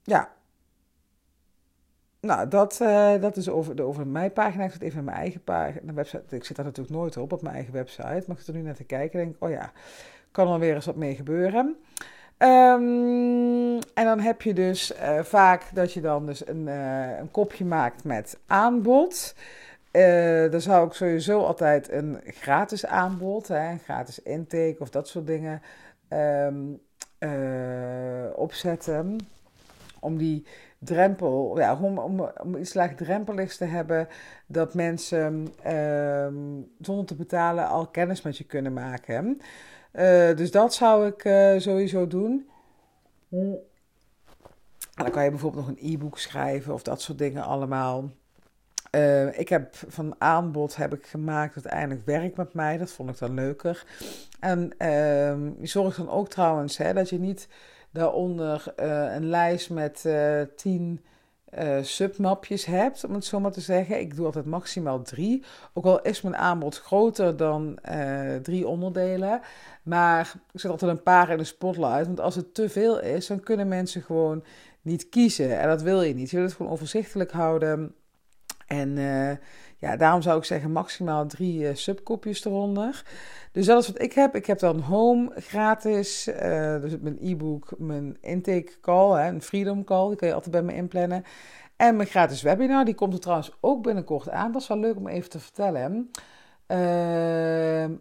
ja. 0.02 0.28
Nou, 2.20 2.48
dat, 2.48 2.78
uh, 2.82 3.20
dat 3.20 3.36
is 3.36 3.48
over, 3.48 3.76
de, 3.76 3.82
over 3.82 4.06
mijn 4.06 4.32
pagina. 4.32 4.64
Ik 4.64 4.72
zit 4.72 4.82
even 4.82 4.98
in 4.98 5.04
mijn 5.04 5.16
eigen 5.16 5.44
pagina, 5.44 5.92
website. 5.92 6.36
Ik 6.36 6.44
zit 6.44 6.56
daar 6.56 6.64
natuurlijk 6.64 6.96
nooit 6.96 7.16
op, 7.16 7.32
op 7.32 7.42
mijn 7.42 7.54
eigen 7.54 7.72
website. 7.72 8.24
Maar 8.26 8.36
ik 8.36 8.38
zit 8.38 8.48
er 8.48 8.54
nu 8.54 8.62
naar 8.62 8.74
te 8.74 8.84
kijken 8.84 9.20
en 9.20 9.26
denk, 9.26 9.44
oh 9.44 9.50
ja, 9.50 9.72
kan 10.30 10.52
er 10.52 10.58
weer 10.58 10.74
eens 10.74 10.86
wat 10.86 10.96
mee 10.96 11.14
gebeuren. 11.14 11.76
Um, 12.38 13.78
en 13.94 14.04
dan 14.04 14.20
heb 14.20 14.42
je 14.42 14.54
dus 14.54 14.92
uh, 14.92 15.22
vaak 15.22 15.62
dat 15.74 15.92
je 15.92 16.00
dan 16.00 16.26
dus 16.26 16.48
een, 16.48 16.66
uh, 16.66 17.18
een 17.18 17.30
kopje 17.30 17.64
maakt 17.64 18.04
met 18.04 18.38
aanbod. 18.46 19.34
Uh, 19.92 20.50
dan 20.50 20.60
zou 20.60 20.86
ik 20.86 20.92
sowieso 20.92 21.40
altijd 21.40 21.92
een 21.92 22.20
gratis 22.24 22.86
aanbod, 22.86 23.48
hè, 23.48 23.70
een 23.70 23.78
gratis 23.78 24.22
intake 24.22 24.76
of 24.78 24.90
dat 24.90 25.08
soort 25.08 25.26
dingen 25.26 25.62
um, 26.10 26.80
opzetten. 28.34 29.16
Om 30.00 30.16
die 30.16 30.46
drempel, 30.78 31.58
ja, 31.58 31.78
om, 31.80 31.98
om, 31.98 32.30
om 32.42 32.56
iets 32.56 32.74
laagdrempeligs 32.74 33.56
te 33.56 33.64
hebben, 33.64 34.08
dat 34.46 34.74
mensen 34.74 35.48
um, 35.66 36.72
zonder 36.80 37.04
te 37.06 37.14
betalen 37.14 37.68
al 37.68 37.86
kennis 37.86 38.22
met 38.22 38.36
je 38.36 38.44
kunnen 38.44 38.72
maken. 38.72 39.40
Uh, 39.98 40.36
dus 40.36 40.50
dat 40.50 40.74
zou 40.74 41.06
ik 41.06 41.24
uh, 41.24 41.58
sowieso 41.58 42.06
doen. 42.06 42.48
En 43.30 43.60
dan 44.94 45.10
kan 45.10 45.24
je 45.24 45.30
bijvoorbeeld 45.30 45.66
nog 45.66 45.76
een 45.76 45.92
e-book 45.92 46.18
schrijven 46.18 46.74
of 46.74 46.82
dat 46.82 47.00
soort 47.00 47.18
dingen 47.18 47.42
allemaal. 47.42 48.10
Uh, 48.90 49.38
ik 49.38 49.48
heb 49.48 49.74
van 49.74 50.14
aanbod 50.18 50.76
heb 50.76 50.94
ik 50.94 51.06
gemaakt 51.06 51.54
uiteindelijk 51.54 52.06
werk 52.06 52.36
met 52.36 52.54
mij. 52.54 52.78
Dat 52.78 52.90
vond 52.90 53.10
ik 53.10 53.18
dan 53.18 53.34
leuker. 53.34 53.84
En 54.40 54.70
uh, 54.78 55.66
zorg 55.66 55.96
dan 55.96 56.10
ook 56.10 56.28
trouwens 56.28 56.76
hè, 56.76 56.92
dat 56.92 57.08
je 57.08 57.18
niet 57.18 57.48
daaronder 57.90 58.72
een 58.76 59.26
lijst 59.28 59.70
met 59.70 60.04
uh, 61.58 61.82
submapjes 61.82 62.64
hebt, 62.64 63.04
om 63.04 63.14
het 63.14 63.24
zo 63.24 63.40
maar 63.40 63.52
te 63.52 63.60
zeggen. 63.60 64.00
Ik 64.00 64.16
doe 64.16 64.26
altijd 64.26 64.44
maximaal 64.44 65.02
drie. 65.02 65.44
Ook 65.74 65.84
al 65.84 66.02
is 66.02 66.20
mijn 66.20 66.36
aanbod 66.36 66.78
groter 66.78 67.36
dan 67.36 67.78
drie 68.42 68.68
onderdelen. 68.68 69.40
Maar 69.82 70.34
ik 70.52 70.60
zet 70.60 70.70
altijd 70.70 70.90
een 70.90 71.02
paar 71.02 71.30
in 71.30 71.38
de 71.38 71.44
spotlight. 71.44 72.06
Want 72.06 72.20
als 72.20 72.34
het 72.34 72.54
te 72.54 72.68
veel 72.68 73.00
is, 73.00 73.26
dan 73.26 73.40
kunnen 73.40 73.68
mensen 73.68 74.02
gewoon 74.02 74.44
niet 74.82 75.08
kiezen. 75.08 75.58
En 75.60 75.68
dat 75.68 75.82
wil 75.82 76.02
je 76.02 76.14
niet. 76.14 76.30
Je 76.30 76.36
wil 76.36 76.44
het 76.44 76.54
gewoon 76.54 76.72
overzichtelijk 76.72 77.30
houden. 77.30 77.94
En 78.68 78.96
uh, 78.96 79.30
ja, 79.78 79.96
daarom 79.96 80.22
zou 80.22 80.38
ik 80.38 80.44
zeggen 80.44 80.72
maximaal 80.72 81.26
drie 81.26 81.60
uh, 81.60 81.74
subkopjes 81.74 82.44
eronder. 82.44 83.04
Dus 83.52 83.66
dat 83.66 83.82
is 83.82 83.86
wat 83.88 84.02
ik 84.02 84.12
heb. 84.12 84.34
Ik 84.34 84.46
heb 84.46 84.58
dan 84.58 84.80
Home 84.80 85.30
gratis. 85.34 86.28
Uh, 86.28 86.80
dus 86.80 86.98
mijn 87.00 87.18
e-book, 87.20 87.74
mijn 87.78 88.16
intake 88.20 88.72
call, 88.80 89.22
hè, 89.22 89.28
een 89.28 89.42
freedom 89.42 89.84
call. 89.84 90.08
Die 90.08 90.16
kun 90.16 90.28
je 90.28 90.34
altijd 90.34 90.52
bij 90.52 90.62
me 90.62 90.74
inplannen. 90.74 91.24
En 91.76 91.96
mijn 91.96 92.08
gratis 92.08 92.42
webinar, 92.42 92.84
die 92.84 92.94
komt 92.94 93.12
er 93.12 93.20
trouwens 93.20 93.56
ook 93.60 93.82
binnenkort 93.82 94.28
aan. 94.28 94.52
Dat 94.52 94.62
is 94.62 94.68
wel 94.68 94.78
leuk 94.78 94.96
om 94.96 95.08
even 95.08 95.30
te 95.30 95.40
vertellen. 95.40 96.10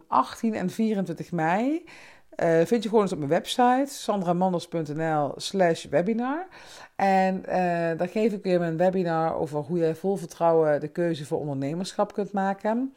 18 0.08 0.54
en 0.54 0.70
24 0.70 1.32
mei. 1.32 1.84
Uh, 2.42 2.64
vind 2.64 2.82
je 2.82 2.88
gewoon 2.88 3.04
eens 3.04 3.12
op 3.12 3.18
mijn 3.18 3.30
website, 3.30 3.86
sandramandels.nl 3.86 5.32
slash 5.36 5.84
webinar. 5.84 6.46
En 6.96 7.36
uh, 7.36 7.52
daar 7.98 8.08
geef 8.08 8.32
ik 8.32 8.42
weer 8.42 8.58
mijn 8.58 8.76
webinar 8.76 9.34
over 9.34 9.58
hoe 9.58 9.78
je 9.78 9.94
vol 9.94 10.16
vertrouwen 10.16 10.80
de 10.80 10.88
keuze 10.88 11.26
voor 11.26 11.38
ondernemerschap 11.38 12.12
kunt 12.12 12.32
maken. 12.32 12.94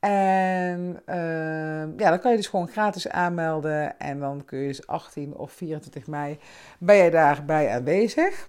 En 0.00 1.00
uh, 1.06 1.96
ja, 1.96 2.10
dan 2.10 2.18
kan 2.18 2.30
je 2.30 2.36
dus 2.36 2.46
gewoon 2.46 2.68
gratis 2.68 3.08
aanmelden. 3.08 3.98
En 3.98 4.20
dan 4.20 4.44
kun 4.44 4.58
je 4.58 4.66
dus 4.66 4.86
18 4.86 5.34
of 5.34 5.52
24 5.52 6.06
mei 6.06 6.38
ben 6.78 6.96
je 6.96 7.10
daarbij 7.10 7.70
aanwezig. 7.70 8.48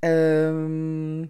Um, 0.00 1.26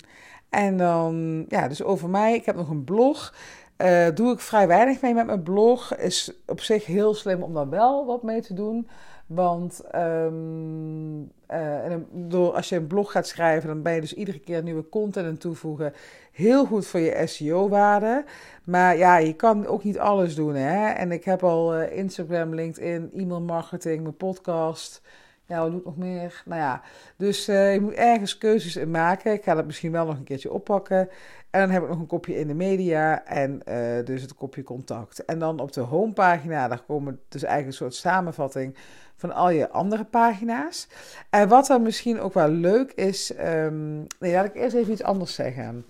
en 0.48 0.76
dan, 0.76 1.44
ja, 1.48 1.68
dus 1.68 1.82
over 1.82 2.08
mij. 2.08 2.34
Ik 2.34 2.44
heb 2.44 2.56
nog 2.56 2.68
een 2.68 2.84
blog. 2.84 3.34
Uh, 3.82 4.06
doe 4.14 4.32
ik 4.32 4.40
vrij 4.40 4.66
weinig 4.66 5.00
mee 5.00 5.14
met 5.14 5.26
mijn 5.26 5.42
blog. 5.42 5.96
Is 5.96 6.32
op 6.46 6.60
zich 6.60 6.86
heel 6.86 7.14
slim 7.14 7.42
om 7.42 7.54
daar 7.54 7.68
wel 7.68 8.06
wat 8.06 8.22
mee 8.22 8.40
te 8.40 8.54
doen. 8.54 8.88
Want 9.26 9.82
um, 9.94 11.20
uh, 11.50 11.94
door, 12.10 12.52
als 12.52 12.68
je 12.68 12.76
een 12.76 12.86
blog 12.86 13.12
gaat 13.12 13.26
schrijven, 13.26 13.68
dan 13.68 13.82
ben 13.82 13.94
je 13.94 14.00
dus 14.00 14.14
iedere 14.14 14.38
keer 14.38 14.62
nieuwe 14.62 14.88
content 14.88 15.26
aan 15.26 15.36
toevoegen. 15.36 15.92
Heel 16.32 16.64
goed 16.64 16.86
voor 16.86 17.00
je 17.00 17.26
SEO-waarde. 17.26 18.24
Maar 18.64 18.96
ja, 18.96 19.16
je 19.16 19.32
kan 19.32 19.66
ook 19.66 19.84
niet 19.84 19.98
alles 19.98 20.34
doen. 20.34 20.54
Hè? 20.54 20.90
En 20.90 21.12
ik 21.12 21.24
heb 21.24 21.44
al 21.44 21.82
Instagram, 21.82 22.54
LinkedIn, 22.54 23.10
e-mail 23.14 23.40
marketing, 23.40 24.02
mijn 24.02 24.16
podcast. 24.16 25.02
Ja, 25.52 25.60
wat 25.60 25.70
doe 25.70 25.80
ik 25.80 25.86
nog 25.86 25.96
meer? 25.96 26.42
Nou 26.44 26.60
ja, 26.60 26.82
dus 27.16 27.48
uh, 27.48 27.74
je 27.74 27.80
moet 27.80 27.92
ergens 27.92 28.38
keuzes 28.38 28.76
in 28.76 28.90
maken. 28.90 29.32
Ik 29.32 29.44
ga 29.44 29.54
dat 29.54 29.66
misschien 29.66 29.92
wel 29.92 30.06
nog 30.06 30.16
een 30.16 30.24
keertje 30.24 30.52
oppakken. 30.52 31.08
En 31.50 31.60
dan 31.60 31.70
heb 31.70 31.82
ik 31.82 31.88
nog 31.88 31.98
een 31.98 32.06
kopje 32.06 32.38
in 32.38 32.46
de 32.46 32.54
media 32.54 33.24
en 33.24 33.60
uh, 33.68 34.04
dus 34.04 34.22
het 34.22 34.34
kopje 34.34 34.62
contact. 34.62 35.24
En 35.24 35.38
dan 35.38 35.60
op 35.60 35.72
de 35.72 35.80
homepagina, 35.80 36.68
daar 36.68 36.82
komen 36.82 37.20
dus 37.28 37.42
eigenlijk 37.42 37.72
een 37.72 37.84
soort 37.86 37.94
samenvatting 37.94 38.76
van 39.16 39.32
al 39.32 39.50
je 39.50 39.70
andere 39.70 40.04
pagina's. 40.04 40.88
En 41.30 41.48
wat 41.48 41.66
dan 41.66 41.82
misschien 41.82 42.20
ook 42.20 42.34
wel 42.34 42.48
leuk 42.48 42.92
is, 42.92 43.32
um, 43.38 44.06
nee, 44.18 44.32
laat 44.32 44.44
ik 44.44 44.54
eerst 44.54 44.76
even 44.76 44.92
iets 44.92 45.02
anders 45.02 45.34
zeggen. 45.34 45.84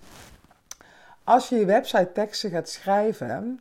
Als 1.23 1.49
je 1.49 1.55
je 1.55 1.65
website 1.65 2.11
teksten 2.13 2.49
gaat 2.49 2.69
schrijven, 2.69 3.59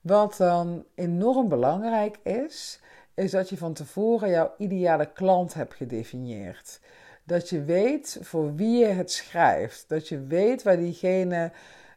wat 0.00 0.36
dan 0.36 0.84
enorm 0.94 1.48
belangrijk 1.48 2.18
is, 2.22 2.80
is 3.20 3.30
dat 3.30 3.48
je 3.48 3.56
van 3.56 3.72
tevoren 3.72 4.30
jouw 4.30 4.52
ideale 4.58 5.12
klant 5.12 5.54
hebt 5.54 5.74
gedefinieerd. 5.74 6.80
Dat 7.24 7.48
je 7.48 7.64
weet 7.64 8.18
voor 8.20 8.54
wie 8.54 8.78
je 8.78 8.86
het 8.86 9.12
schrijft. 9.12 9.84
Dat 9.88 10.08
je 10.08 10.26
weet 10.26 10.62
waar 10.62 10.76
diegene 10.76 11.52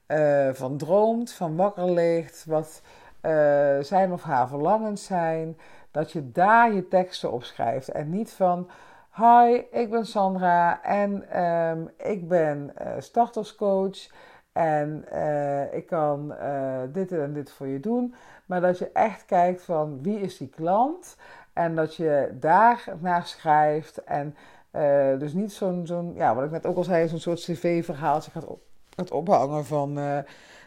uh, 0.07 0.49
van 0.53 0.77
droomt, 0.77 1.31
van 1.31 1.55
wakker 1.55 1.91
ligt, 1.91 2.45
wat 2.45 2.81
uh, 3.21 3.79
zijn 3.79 4.11
of 4.11 4.23
haar 4.23 4.47
verlangens 4.47 5.05
zijn. 5.05 5.57
Dat 5.91 6.11
je 6.11 6.31
daar 6.31 6.73
je 6.73 6.87
teksten 6.87 7.31
op 7.31 7.43
schrijft. 7.43 7.89
En 7.89 8.09
niet 8.09 8.31
van. 8.31 8.69
Hi, 9.15 9.61
ik 9.71 9.89
ben 9.89 10.05
Sandra 10.05 10.83
en 10.83 11.41
um, 11.43 11.89
ik 11.97 12.27
ben 12.27 12.73
uh, 12.81 12.87
starterscoach. 12.99 14.07
En 14.53 15.05
uh, 15.13 15.73
ik 15.73 15.85
kan 15.85 16.31
uh, 16.31 16.81
dit 16.91 17.11
en 17.11 17.33
dit 17.33 17.51
voor 17.51 17.67
je 17.67 17.79
doen. 17.79 18.13
Maar 18.45 18.61
dat 18.61 18.77
je 18.77 18.91
echt 18.91 19.25
kijkt 19.25 19.61
van 19.61 20.03
wie 20.03 20.19
is 20.19 20.37
die 20.37 20.49
klant. 20.49 21.17
En 21.53 21.75
dat 21.75 21.95
je 21.95 22.31
daar 22.39 22.85
naar 22.99 23.25
schrijft. 23.25 24.03
En 24.03 24.35
uh, 24.71 25.19
dus 25.19 25.33
niet 25.33 25.53
zo'n, 25.53 25.87
zo'n, 25.87 26.13
ja, 26.15 26.35
wat 26.35 26.43
ik 26.43 26.51
net 26.51 26.65
ook 26.65 26.77
al 26.77 26.83
zei, 26.83 27.07
zo'n 27.07 27.19
soort 27.19 27.39
cv-verhaaltje 27.39 28.31
gaat, 28.31 28.45
op, 28.45 28.61
gaat 28.95 29.11
ophangen 29.11 29.65
van, 29.65 29.99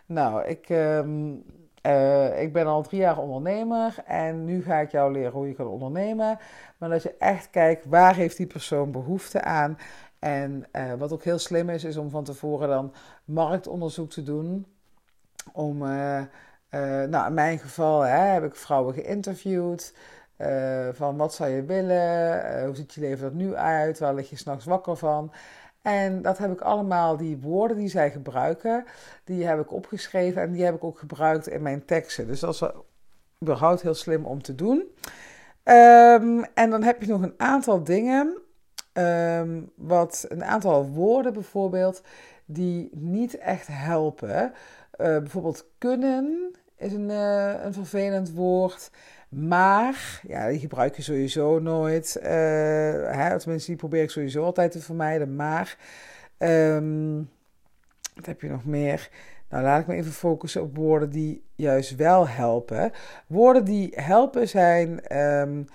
nou, 0.07 0.45
ik, 0.45 0.69
uh, 1.87 2.41
ik 2.41 2.53
ben 2.53 2.67
al 2.67 2.83
drie 2.83 3.01
jaar 3.01 3.19
ondernemer 3.19 3.95
en 4.07 4.45
nu 4.45 4.63
ga 4.63 4.79
ik 4.79 4.91
jou 4.91 5.13
leren 5.13 5.33
hoe 5.33 5.49
je 5.49 5.55
kan 5.55 5.67
ondernemen. 5.67 6.39
Maar 6.79 6.89
dat 6.89 7.03
je 7.03 7.15
echt 7.19 7.51
kijkt, 7.51 7.85
waar 7.85 8.15
heeft 8.15 8.37
die 8.37 8.47
persoon 8.47 8.91
behoefte 8.91 9.43
aan? 9.43 9.79
En 10.19 10.65
wat 10.99 11.13
ook 11.13 11.23
heel 11.23 11.39
slim 11.39 11.69
is, 11.71 11.85
is 11.85 11.97
om 11.97 12.11
van 12.11 12.25
tevoren 12.25 12.69
dan 12.69 12.93
marktonderzoek 13.25 14.11
te 14.11 14.23
doen. 14.23 14.67
Om, 15.53 15.79
nou, 17.09 17.27
in 17.27 17.35
mijn 17.35 17.59
geval 17.59 18.01
hè, 18.01 18.19
heb 18.19 18.45
ik 18.45 18.57
vrouwen 18.57 18.95
geïnterviewd. 18.95 19.95
Van 20.93 21.17
wat 21.17 21.35
zou 21.35 21.51
je 21.51 21.65
willen? 21.65 22.65
Hoe 22.65 22.77
ziet 22.77 22.95
je 22.95 23.01
leven 23.01 23.29
er 23.29 23.35
nu 23.35 23.55
uit? 23.55 23.99
Waar 23.99 24.15
lig 24.15 24.31
je 24.31 24.37
s'nachts 24.37 24.65
wakker 24.65 24.97
van? 24.97 25.33
En 25.83 26.23
dat 26.23 26.39
heb 26.39 26.53
ik 26.53 26.61
allemaal, 26.61 27.17
die 27.17 27.39
woorden 27.39 27.77
die 27.77 27.89
zij 27.89 28.11
gebruiken, 28.11 28.85
die 29.25 29.47
heb 29.47 29.61
ik 29.61 29.73
opgeschreven 29.73 30.43
en 30.43 30.53
die 30.53 30.65
heb 30.65 30.75
ik 30.75 30.85
ook 30.85 30.99
gebruikt 30.99 31.49
in 31.49 31.63
mijn 31.63 31.85
teksten. 31.85 32.27
Dus 32.27 32.41
dat 32.41 32.55
is 32.55 32.63
überhaupt 33.43 33.83
heel 33.83 33.95
slim 33.95 34.25
om 34.25 34.43
te 34.43 34.55
doen. 34.55 34.77
Um, 35.65 36.45
en 36.55 36.71
dan 36.71 36.83
heb 36.83 37.03
je 37.03 37.09
nog 37.09 37.23
een 37.23 37.35
aantal 37.37 37.85
dingen, 37.85 38.39
um, 38.99 39.71
wat, 39.75 40.27
een 40.29 40.45
aantal 40.45 40.87
woorden 40.87 41.33
bijvoorbeeld, 41.33 42.03
die 42.45 42.91
niet 42.93 43.39
echt 43.39 43.67
helpen. 43.71 44.53
Uh, 45.01 45.19
bijvoorbeeld 45.19 45.67
kunnen 45.79 46.55
is 46.77 46.93
een, 46.93 47.09
een 47.09 47.73
vervelend 47.73 48.33
woord. 48.33 48.91
Maar, 49.29 50.21
ja, 50.27 50.49
die 50.49 50.59
gebruik 50.59 50.97
je 50.97 51.03
sowieso 51.03 51.59
nooit. 51.59 52.17
Uh, 52.19 52.25
hè, 52.25 53.39
tenminste, 53.39 53.71
die 53.71 53.77
probeer 53.77 54.03
ik 54.03 54.11
sowieso 54.11 54.45
altijd 54.45 54.73
te 54.73 54.81
vermijden. 54.81 55.37
Maar, 55.37 55.77
um, 56.39 57.31
wat 58.15 58.27
heb 58.27 58.41
je 58.41 58.49
nog 58.49 58.65
meer? 58.65 59.11
Nou, 59.49 59.63
laat 59.63 59.81
ik 59.81 59.87
me 59.87 59.95
even 59.95 60.13
focussen 60.13 60.63
op 60.63 60.77
woorden 60.77 61.11
die 61.11 61.43
juist 61.55 61.97
wel 61.97 62.29
helpen. 62.29 62.93
Woorden 63.27 63.65
die 63.65 63.93
helpen 63.95 64.49
zijn 64.49 65.19
um, 65.19 65.67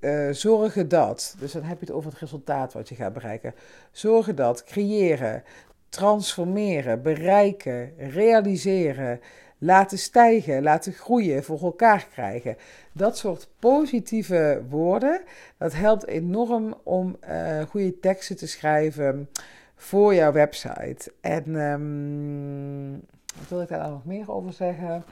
uh, 0.00 0.30
zorgen 0.30 0.88
dat, 0.88 1.34
dus 1.38 1.52
dan 1.52 1.62
heb 1.62 1.80
je 1.80 1.86
het 1.86 1.94
over 1.94 2.10
het 2.10 2.20
resultaat 2.20 2.72
wat 2.72 2.88
je 2.88 2.94
gaat 2.94 3.12
bereiken. 3.12 3.54
Zorgen 3.92 4.36
dat, 4.36 4.64
creëren, 4.64 5.42
transformeren, 5.88 7.02
bereiken, 7.02 7.92
realiseren, 7.96 9.20
laten 9.58 9.98
stijgen, 9.98 10.62
laten 10.62 10.92
groeien, 10.92 11.44
voor 11.44 11.60
elkaar 11.60 12.06
krijgen. 12.12 12.56
Dat 12.92 13.18
soort 13.18 13.48
positieve 13.58 14.62
woorden, 14.68 15.20
dat 15.58 15.74
helpt 15.74 16.06
enorm 16.06 16.74
om 16.82 17.16
uh, 17.28 17.62
goede 17.62 17.98
teksten 17.98 18.36
te 18.36 18.46
schrijven 18.46 19.28
voor 19.76 20.14
jouw 20.14 20.32
website. 20.32 21.12
En 21.20 21.54
um, 21.54 22.90
wat 23.38 23.48
wil 23.48 23.60
ik 23.60 23.68
daar 23.68 23.90
nog 23.90 24.04
meer 24.04 24.32
over 24.32 24.52
zeggen? 24.52 25.04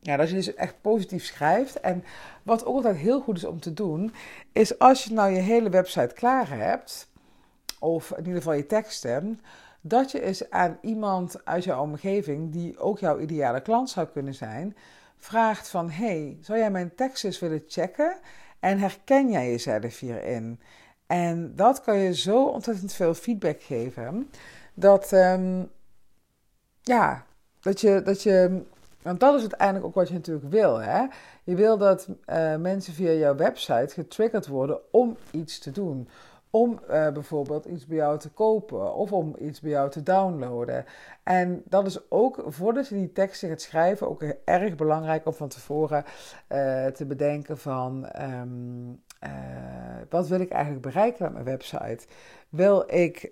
Ja, 0.00 0.16
dat 0.16 0.28
je 0.28 0.34
dus 0.34 0.54
echt 0.54 0.80
positief 0.80 1.24
schrijft. 1.24 1.80
En 1.80 2.04
wat 2.42 2.64
ook 2.64 2.74
altijd 2.74 2.96
heel 2.96 3.20
goed 3.20 3.36
is 3.36 3.44
om 3.44 3.60
te 3.60 3.72
doen, 3.72 4.12
is 4.52 4.78
als 4.78 5.04
je 5.04 5.12
nou 5.12 5.30
je 5.30 5.40
hele 5.40 5.70
website 5.70 6.14
klaar 6.14 6.48
hebt, 6.48 7.08
of 7.78 8.10
in 8.10 8.24
ieder 8.24 8.36
geval 8.36 8.52
je 8.52 8.66
teksten, 8.66 9.40
dat 9.80 10.10
je 10.10 10.22
eens 10.22 10.50
aan 10.50 10.78
iemand 10.80 11.44
uit 11.44 11.64
jouw 11.64 11.82
omgeving, 11.82 12.52
die 12.52 12.78
ook 12.78 12.98
jouw 12.98 13.18
ideale 13.18 13.60
klant 13.60 13.90
zou 13.90 14.06
kunnen 14.06 14.34
zijn, 14.34 14.76
vraagt 15.16 15.68
van, 15.68 15.90
hey, 15.90 16.38
zou 16.40 16.58
jij 16.58 16.70
mijn 16.70 16.94
tekst 16.94 17.24
eens 17.24 17.38
willen 17.38 17.64
checken? 17.66 18.16
En 18.60 18.78
herken 18.78 19.30
jij 19.30 19.50
jezelf 19.50 19.98
hierin? 19.98 20.60
En 21.06 21.52
dat 21.56 21.80
kan 21.80 21.98
je 21.98 22.14
zo 22.14 22.44
ontzettend 22.44 22.92
veel 22.92 23.14
feedback 23.14 23.62
geven, 23.62 24.30
dat, 24.74 25.12
um, 25.12 25.70
ja, 26.82 27.26
dat 27.60 27.80
je, 27.80 28.02
dat 28.02 28.22
je 28.22 28.62
want 29.02 29.20
dat 29.20 29.34
is 29.34 29.40
uiteindelijk 29.40 29.86
ook 29.86 29.94
wat 29.94 30.08
je 30.08 30.14
natuurlijk 30.14 30.50
wil. 30.50 30.80
Hè? 30.80 31.06
Je 31.44 31.54
wil 31.54 31.78
dat 31.78 32.08
uh, 32.08 32.56
mensen 32.56 32.92
via 32.92 33.12
jouw 33.12 33.34
website 33.34 33.94
getriggerd 33.94 34.46
worden 34.46 34.78
om 34.90 35.16
iets 35.30 35.58
te 35.58 35.70
doen. 35.70 36.08
Om 36.52 36.80
uh, 36.82 37.10
bijvoorbeeld 37.12 37.64
iets 37.64 37.86
bij 37.86 37.96
jou 37.96 38.18
te 38.18 38.30
kopen 38.30 38.94
of 38.94 39.12
om 39.12 39.36
iets 39.38 39.60
bij 39.60 39.70
jou 39.70 39.90
te 39.90 40.02
downloaden. 40.02 40.84
En 41.22 41.62
dat 41.64 41.86
is 41.86 42.10
ook 42.10 42.42
voordat 42.46 42.88
je 42.88 42.94
die 42.94 43.12
teksten 43.12 43.48
gaat 43.48 43.60
schrijven 43.60 44.08
ook 44.08 44.22
erg 44.44 44.76
belangrijk 44.76 45.26
om 45.26 45.32
van 45.32 45.48
tevoren 45.48 46.04
uh, 46.48 46.86
te 46.86 47.06
bedenken 47.06 47.58
van 47.58 48.08
um, 48.20 49.02
wat 50.08 50.28
wil 50.28 50.40
ik 50.40 50.50
eigenlijk 50.50 50.82
bereiken 50.82 51.22
met 51.24 51.32
mijn 51.32 51.44
website. 51.44 52.06
Wil 52.48 52.84
ik, 52.86 53.30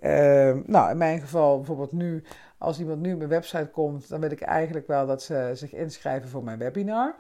nou 0.67 0.91
in 0.91 0.97
mijn 0.97 1.21
geval 1.21 1.57
bijvoorbeeld 1.57 1.93
nu 1.93 2.25
als 2.59 2.79
iemand 2.79 3.01
nu 3.01 3.13
op 3.13 3.19
mijn 3.19 3.31
website 3.31 3.69
komt, 3.69 4.09
dan 4.09 4.21
wil 4.21 4.31
ik 4.31 4.41
eigenlijk 4.41 4.87
wel 4.87 5.07
dat 5.07 5.23
ze 5.23 5.51
zich 5.53 5.73
inschrijven 5.73 6.29
voor 6.29 6.45
mijn 6.45 6.59
webinar. 6.59 7.15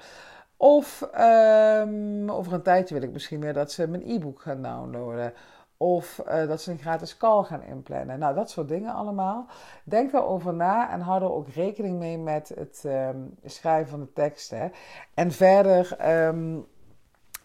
Of 0.56 1.10
um, 1.20 2.30
over 2.30 2.52
een 2.52 2.62
tijdje 2.62 2.94
wil 2.94 3.02
ik 3.02 3.12
misschien 3.12 3.38
meer 3.38 3.52
dat 3.52 3.72
ze 3.72 3.88
mijn 3.88 4.02
e-book 4.06 4.40
gaan 4.40 4.62
downloaden. 4.62 5.32
Of 5.76 6.22
uh, 6.26 6.46
dat 6.46 6.62
ze 6.62 6.70
een 6.70 6.78
gratis 6.78 7.16
call 7.16 7.42
gaan 7.42 7.62
inplannen. 7.62 8.18
Nou, 8.18 8.34
dat 8.34 8.50
soort 8.50 8.68
dingen 8.68 8.94
allemaal. 8.94 9.46
Denk 9.84 10.12
erover 10.12 10.54
na 10.54 10.90
en 10.90 11.00
hou 11.00 11.22
er 11.22 11.32
ook 11.32 11.48
rekening 11.48 11.98
mee 11.98 12.18
met 12.18 12.52
het 12.54 12.82
um, 12.86 13.34
schrijven 13.44 13.90
van 13.90 14.00
de 14.00 14.12
teksten. 14.12 14.72
En 15.14 15.32
verder, 15.32 15.96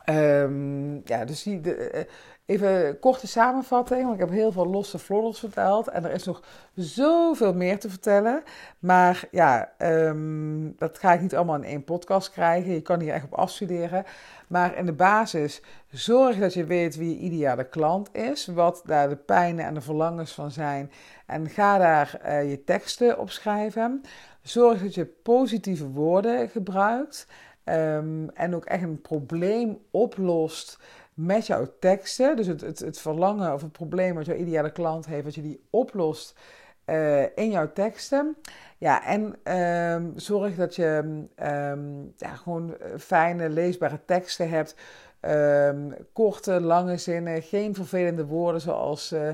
um, 0.06 1.02
ja, 1.06 1.26
dus 1.26 1.44
die, 1.44 1.62
de, 1.62 1.92
uh, 1.94 2.02
Even 2.46 2.88
een 2.88 3.00
korte 3.00 3.28
samenvatting, 3.28 4.02
want 4.02 4.14
ik 4.14 4.20
heb 4.20 4.30
heel 4.30 4.52
veel 4.52 4.68
losse 4.68 5.00
floddels 5.00 5.40
verteld. 5.40 5.88
En 5.88 6.04
er 6.06 6.12
is 6.12 6.24
nog 6.24 6.44
zoveel 6.76 7.54
meer 7.54 7.80
te 7.80 7.90
vertellen. 7.90 8.44
Maar 8.80 9.28
ja, 9.32 9.72
um, 9.78 10.74
dat 10.78 10.98
ga 10.98 11.14
ik 11.14 11.22
niet 11.22 11.36
allemaal 11.36 11.56
in 11.56 11.64
één 11.64 11.84
podcast 11.84 12.32
krijgen. 12.32 12.74
Je 12.74 12.82
kan 12.82 13.00
hier 13.00 13.14
echt 13.14 13.24
op 13.24 13.34
afstuderen. 13.34 14.04
Maar 14.48 14.78
in 14.78 14.86
de 14.86 14.94
basis, 14.94 15.62
zorg 15.90 16.38
dat 16.38 16.54
je 16.54 16.66
weet 16.66 16.96
wie 16.96 17.10
je 17.10 17.20
ideale 17.20 17.70
klant 17.70 18.16
is. 18.16 18.48
Wat 18.48 18.82
daar 18.86 19.10
de 19.10 19.16
pijnen 19.16 19.66
en 19.66 19.74
de 19.74 19.82
verlangens 19.82 20.34
van 20.34 20.52
zijn. 20.52 20.92
En 21.26 21.50
ga 21.50 21.78
daar 21.78 22.22
uh, 22.26 22.50
je 22.50 22.64
teksten 22.64 23.20
op 23.20 23.30
schrijven. 23.30 24.02
Zorg 24.42 24.82
dat 24.82 24.94
je 24.94 25.06
positieve 25.06 25.90
woorden 25.90 26.50
gebruikt. 26.50 27.28
Um, 27.66 28.30
en 28.30 28.56
ook 28.56 28.66
echt 28.66 28.84
een 28.84 29.02
probleem 29.02 29.78
oplost 29.92 30.80
met 31.14 31.48
jouw 31.48 31.68
teksten. 31.80 32.36
Dus 32.36 32.48
het, 32.48 32.62
het, 32.62 32.80
het 32.80 33.00
verlangen 33.00 33.54
of 33.54 33.62
het 33.62 33.72
probleem 33.72 34.16
wat 34.16 34.26
jouw 34.26 34.36
ideale 34.36 34.72
klant 34.72 35.06
heeft, 35.06 35.24
dat 35.24 35.36
je 35.36 35.42
die 35.42 35.64
oplost 35.70 36.40
uh, 36.86 37.22
in 37.22 37.52
jouw 37.52 37.72
teksten. 37.74 38.38
Ja, 38.78 39.06
en 39.06 39.54
um, 39.94 40.14
zorg 40.16 40.56
dat 40.56 40.76
je 40.76 41.00
um, 41.36 42.14
ja, 42.18 42.36
gewoon 42.36 42.76
fijne, 42.98 43.50
leesbare 43.50 44.00
teksten 44.06 44.50
hebt. 44.50 44.76
Um, 45.22 45.96
korte, 46.14 46.62
lange 46.62 46.98
zinnen, 46.98 47.42
geen 47.42 47.76
vervelende 47.76 48.26
woorden 48.26 48.62
zoals 48.62 49.12
uh, 49.12 49.30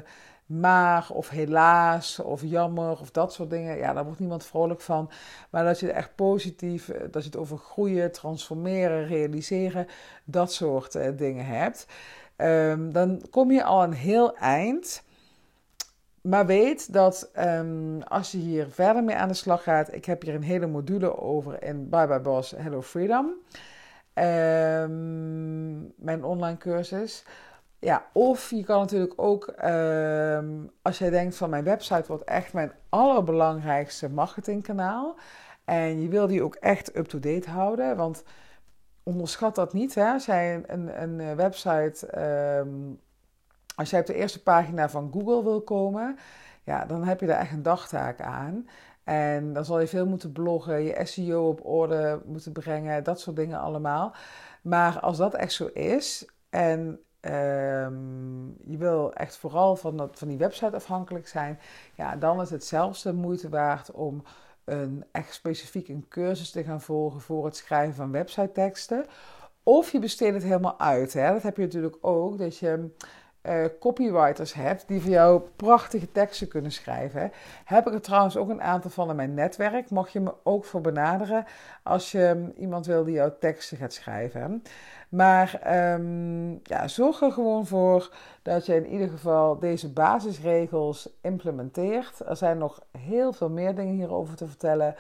maar 0.50 1.08
of 1.10 1.30
helaas 1.30 2.20
of 2.20 2.42
jammer 2.44 3.00
of 3.00 3.12
dat 3.12 3.34
soort 3.34 3.50
dingen. 3.50 3.78
Ja, 3.78 3.94
daar 3.94 4.04
wordt 4.04 4.20
niemand 4.20 4.46
vrolijk 4.46 4.82
van. 4.82 5.10
Maar 5.50 5.64
dat 5.64 5.80
je 5.80 5.92
echt 5.92 6.16
positief, 6.16 6.90
eh, 6.90 7.02
dat 7.12 7.24
je 7.24 7.30
het 7.30 7.38
over 7.38 7.58
groeien, 7.58 8.12
transformeren, 8.12 9.08
realiseren, 9.08 9.88
dat 10.24 10.54
soort 10.54 10.96
uh, 10.96 11.08
dingen 11.18 11.46
hebt. 11.46 11.86
Um, 12.38 12.94
dan 12.94 13.22
kom 13.30 13.52
je 13.52 13.64
al 13.64 13.84
een 13.84 13.94
heel 13.94 14.36
eind. 14.38 15.04
Maar 16.22 16.46
weet 16.46 16.94
dat 16.94 17.32
um, 17.38 18.02
als 18.02 18.32
je 18.32 18.38
hier 18.38 18.68
verder 18.70 19.04
mee 19.04 19.16
aan 19.16 19.28
de 19.28 19.34
slag 19.34 19.64
gaat, 19.64 19.94
ik 19.94 20.06
heb 20.06 20.22
hier 20.22 20.36
een 20.36 20.44
hele 20.44 20.68
module 20.68 21.18
over 21.18 21.64
in 21.64 21.90
Bye 21.90 22.08
Bye 22.08 22.20
Boss 22.20 22.52
Hello 22.58 22.82
Freedom. 22.82 23.26
Um, 24.14 25.94
mijn 25.98 26.24
online 26.24 26.58
cursus. 26.58 27.24
Ja, 27.80 28.06
of 28.14 28.50
je 28.50 28.64
kan 28.64 28.80
natuurlijk 28.80 29.14
ook, 29.16 29.54
uh, 29.64 30.40
als 30.82 30.98
jij 30.98 31.10
denkt 31.10 31.36
van 31.36 31.50
mijn 31.50 31.64
website 31.64 32.08
wordt 32.08 32.24
echt 32.24 32.54
mijn 32.54 32.72
allerbelangrijkste 32.90 34.10
marketingkanaal. 34.10 35.16
En 35.66 36.02
je 36.02 36.08
wil 36.08 36.28
die 36.28 36.44
ook 36.44 36.56
echt 36.56 36.98
up-to-date 36.98 37.50
houden. 37.50 37.98
Want 37.98 38.24
onderschat 39.04 39.56
dat 39.56 39.74
niet. 39.74 39.96
Hè? 39.96 40.14
Jij 40.26 40.64
een, 40.68 41.36
website, 41.36 42.20
um, 42.58 43.00
als 43.76 43.90
jij 43.90 44.00
op 44.00 44.06
de 44.06 44.14
eerste 44.14 44.44
pagina 44.44 44.90
van 44.90 45.12
Google 45.14 45.44
wil 45.44 45.62
komen, 45.62 46.18
ja, 46.64 46.86
dan 46.86 47.04
heb 47.04 47.20
je 47.20 47.26
daar 47.26 47.40
echt 47.40 47.52
een 47.52 47.64
dagtaak 47.64 48.22
aan. 48.22 48.68
En 49.04 49.54
dan 49.54 49.66
zal 49.66 49.80
je 49.80 49.88
veel 49.88 50.06
moeten 50.08 50.32
bloggen, 50.32 50.84
je 50.84 51.06
SEO 51.06 51.48
op 51.48 51.66
orde 51.66 52.22
moeten 52.26 52.52
brengen, 52.52 53.04
dat 53.04 53.20
soort 53.20 53.36
dingen 53.36 53.60
allemaal. 53.60 54.16
Maar 54.62 55.00
als 55.00 55.18
dat 55.18 55.34
echt 55.34 55.54
zo 55.54 55.66
is 55.66 56.30
en 56.50 57.00
Um, 57.22 58.56
je 58.66 58.78
wil 58.78 59.14
echt 59.14 59.38
vooral 59.38 59.76
van, 59.76 59.98
dat, 59.98 60.18
van 60.18 60.28
die 60.28 60.38
website 60.38 60.76
afhankelijk 60.76 61.28
zijn, 61.28 61.60
ja, 61.96 62.16
dan 62.16 62.42
is 62.42 62.50
het 62.50 62.66
zelfs 62.66 63.02
de 63.02 63.14
moeite 63.14 63.50
waard 63.50 63.92
om 63.92 64.24
een 64.66 65.06
echt 65.12 65.34
specifiek 65.34 65.88
een 65.88 66.06
cursus 66.10 66.52
te 66.52 66.64
gaan 66.64 66.82
volgen 66.82 67.22
voor 67.22 67.46
het 67.46 67.56
schrijven 67.56 67.96
van 67.96 68.12
website 68.12 68.52
teksten. 68.52 69.06
Of 69.64 69.92
je 69.92 70.00
besteedt 70.00 70.34
het 70.34 70.44
helemaal 70.44 70.80
uit. 70.80 71.14
Hè? 71.14 71.34
Dat 71.34 71.44
heb 71.44 71.58
je 71.58 71.62
natuurlijk 71.62 71.98
ook, 72.02 72.38
dat 72.38 72.58
je 72.58 72.90
uh, 73.44 73.66
copywriters 73.80 74.54
hebt 74.54 74.88
die 74.88 75.02
voor 75.02 75.12
jou 75.12 75.42
prachtige 75.56 76.12
teksten 76.12 76.48
kunnen 76.48 76.72
schrijven. 76.72 77.32
Heb 77.66 77.88
ik 77.88 77.94
er 77.94 78.02
trouwens 78.02 78.38
ook 78.38 78.50
een 78.50 78.62
aantal 78.62 78.92
van 78.92 79.10
in 79.10 79.16
mijn 79.16 79.34
netwerk. 79.34 79.90
Mag 79.90 80.10
je 80.10 80.20
me 80.20 80.34
ook 80.44 80.66
voor 80.66 80.82
benaderen 80.82 81.46
als 81.84 82.12
je 82.12 82.52
iemand 82.58 82.86
wil 82.86 83.04
die 83.04 83.14
jouw 83.14 83.36
teksten 83.40 83.78
gaat 83.78 83.94
schrijven. 83.94 84.64
Maar 85.10 85.62
um, 85.94 86.60
ja, 86.64 86.88
zorg 86.88 87.22
er 87.22 87.32
gewoon 87.32 87.66
voor 87.66 88.14
dat 88.42 88.66
je 88.66 88.76
in 88.76 88.88
ieder 88.88 89.10
geval 89.10 89.60
deze 89.60 89.94
basisregels 89.94 91.10
implementeert. 91.22 92.20
Er 92.28 92.38
zijn 92.38 92.58
nog 92.58 92.82
heel 92.98 93.34
veel 93.34 93.50
meer 93.50 93.76
dingen 93.76 93.94
hierover 93.94 94.36
te 94.36 94.48
vertellen. 94.48 94.96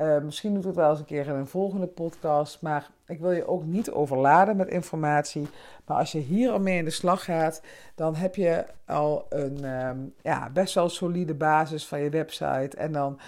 Uh, 0.00 0.18
misschien 0.18 0.54
doe 0.54 0.66
het 0.66 0.76
wel 0.76 0.90
eens 0.90 0.98
een 0.98 1.04
keer 1.04 1.26
in 1.26 1.34
een 1.34 1.46
volgende 1.46 1.86
podcast. 1.86 2.62
Maar 2.62 2.90
ik 3.06 3.20
wil 3.20 3.32
je 3.32 3.46
ook 3.46 3.64
niet 3.64 3.90
overladen 3.90 4.56
met 4.56 4.68
informatie. 4.68 5.48
Maar 5.86 5.96
als 5.96 6.12
je 6.12 6.18
hier 6.18 6.50
al 6.50 6.60
mee 6.60 6.78
in 6.78 6.84
de 6.84 6.90
slag 6.90 7.24
gaat, 7.24 7.62
dan 7.94 8.14
heb 8.14 8.34
je 8.34 8.64
al 8.86 9.26
een 9.28 9.64
um, 9.64 10.14
ja, 10.22 10.50
best 10.50 10.74
wel 10.74 10.88
solide 10.88 11.34
basis 11.34 11.86
van 11.86 12.00
je 12.00 12.10
website. 12.10 12.76
En 12.76 12.92
dan 12.92 13.20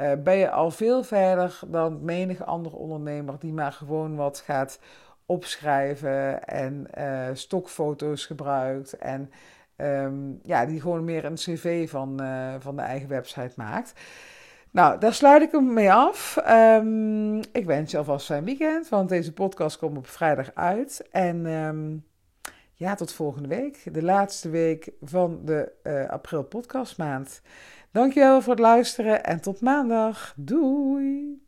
uh, 0.00 0.12
ben 0.24 0.36
je 0.36 0.50
al 0.50 0.70
veel 0.70 1.02
verder 1.02 1.58
dan 1.66 2.04
menig 2.04 2.44
andere 2.44 2.76
ondernemer 2.76 3.34
die 3.38 3.52
maar 3.52 3.72
gewoon 3.72 4.16
wat 4.16 4.38
gaat 4.38 4.78
opschrijven 5.26 6.44
en 6.44 6.86
uh, 6.98 7.26
stokfoto's 7.32 8.26
gebruikt. 8.26 8.92
En 8.92 9.30
um, 9.76 10.40
ja, 10.42 10.66
die 10.66 10.80
gewoon 10.80 11.04
meer 11.04 11.24
een 11.24 11.34
cv 11.34 11.90
van, 11.90 12.20
van 12.58 12.76
de 12.76 12.82
eigen 12.82 13.08
website 13.08 13.52
maakt. 13.56 13.94
Nou, 14.76 14.98
daar 14.98 15.14
sluit 15.14 15.42
ik 15.42 15.52
hem 15.52 15.72
mee 15.72 15.92
af. 15.92 16.38
Um, 16.48 17.36
ik 17.52 17.64
wens 17.64 17.90
je 17.90 17.98
alvast 17.98 18.26
fijn 18.26 18.44
weekend, 18.44 18.88
want 18.88 19.08
deze 19.08 19.32
podcast 19.32 19.78
komt 19.78 19.96
op 19.96 20.06
vrijdag 20.06 20.54
uit. 20.54 21.08
En 21.10 21.46
um, 21.46 22.04
ja, 22.74 22.94
tot 22.94 23.12
volgende 23.12 23.48
week. 23.48 23.94
De 23.94 24.02
laatste 24.02 24.48
week 24.48 24.90
van 25.02 25.40
de 25.44 25.72
uh, 25.82 26.08
april 26.08 26.42
podcastmaand. 26.42 27.42
Dankjewel 27.92 28.40
voor 28.40 28.52
het 28.52 28.62
luisteren 28.62 29.24
en 29.24 29.40
tot 29.40 29.60
maandag. 29.60 30.34
Doei! 30.36 31.45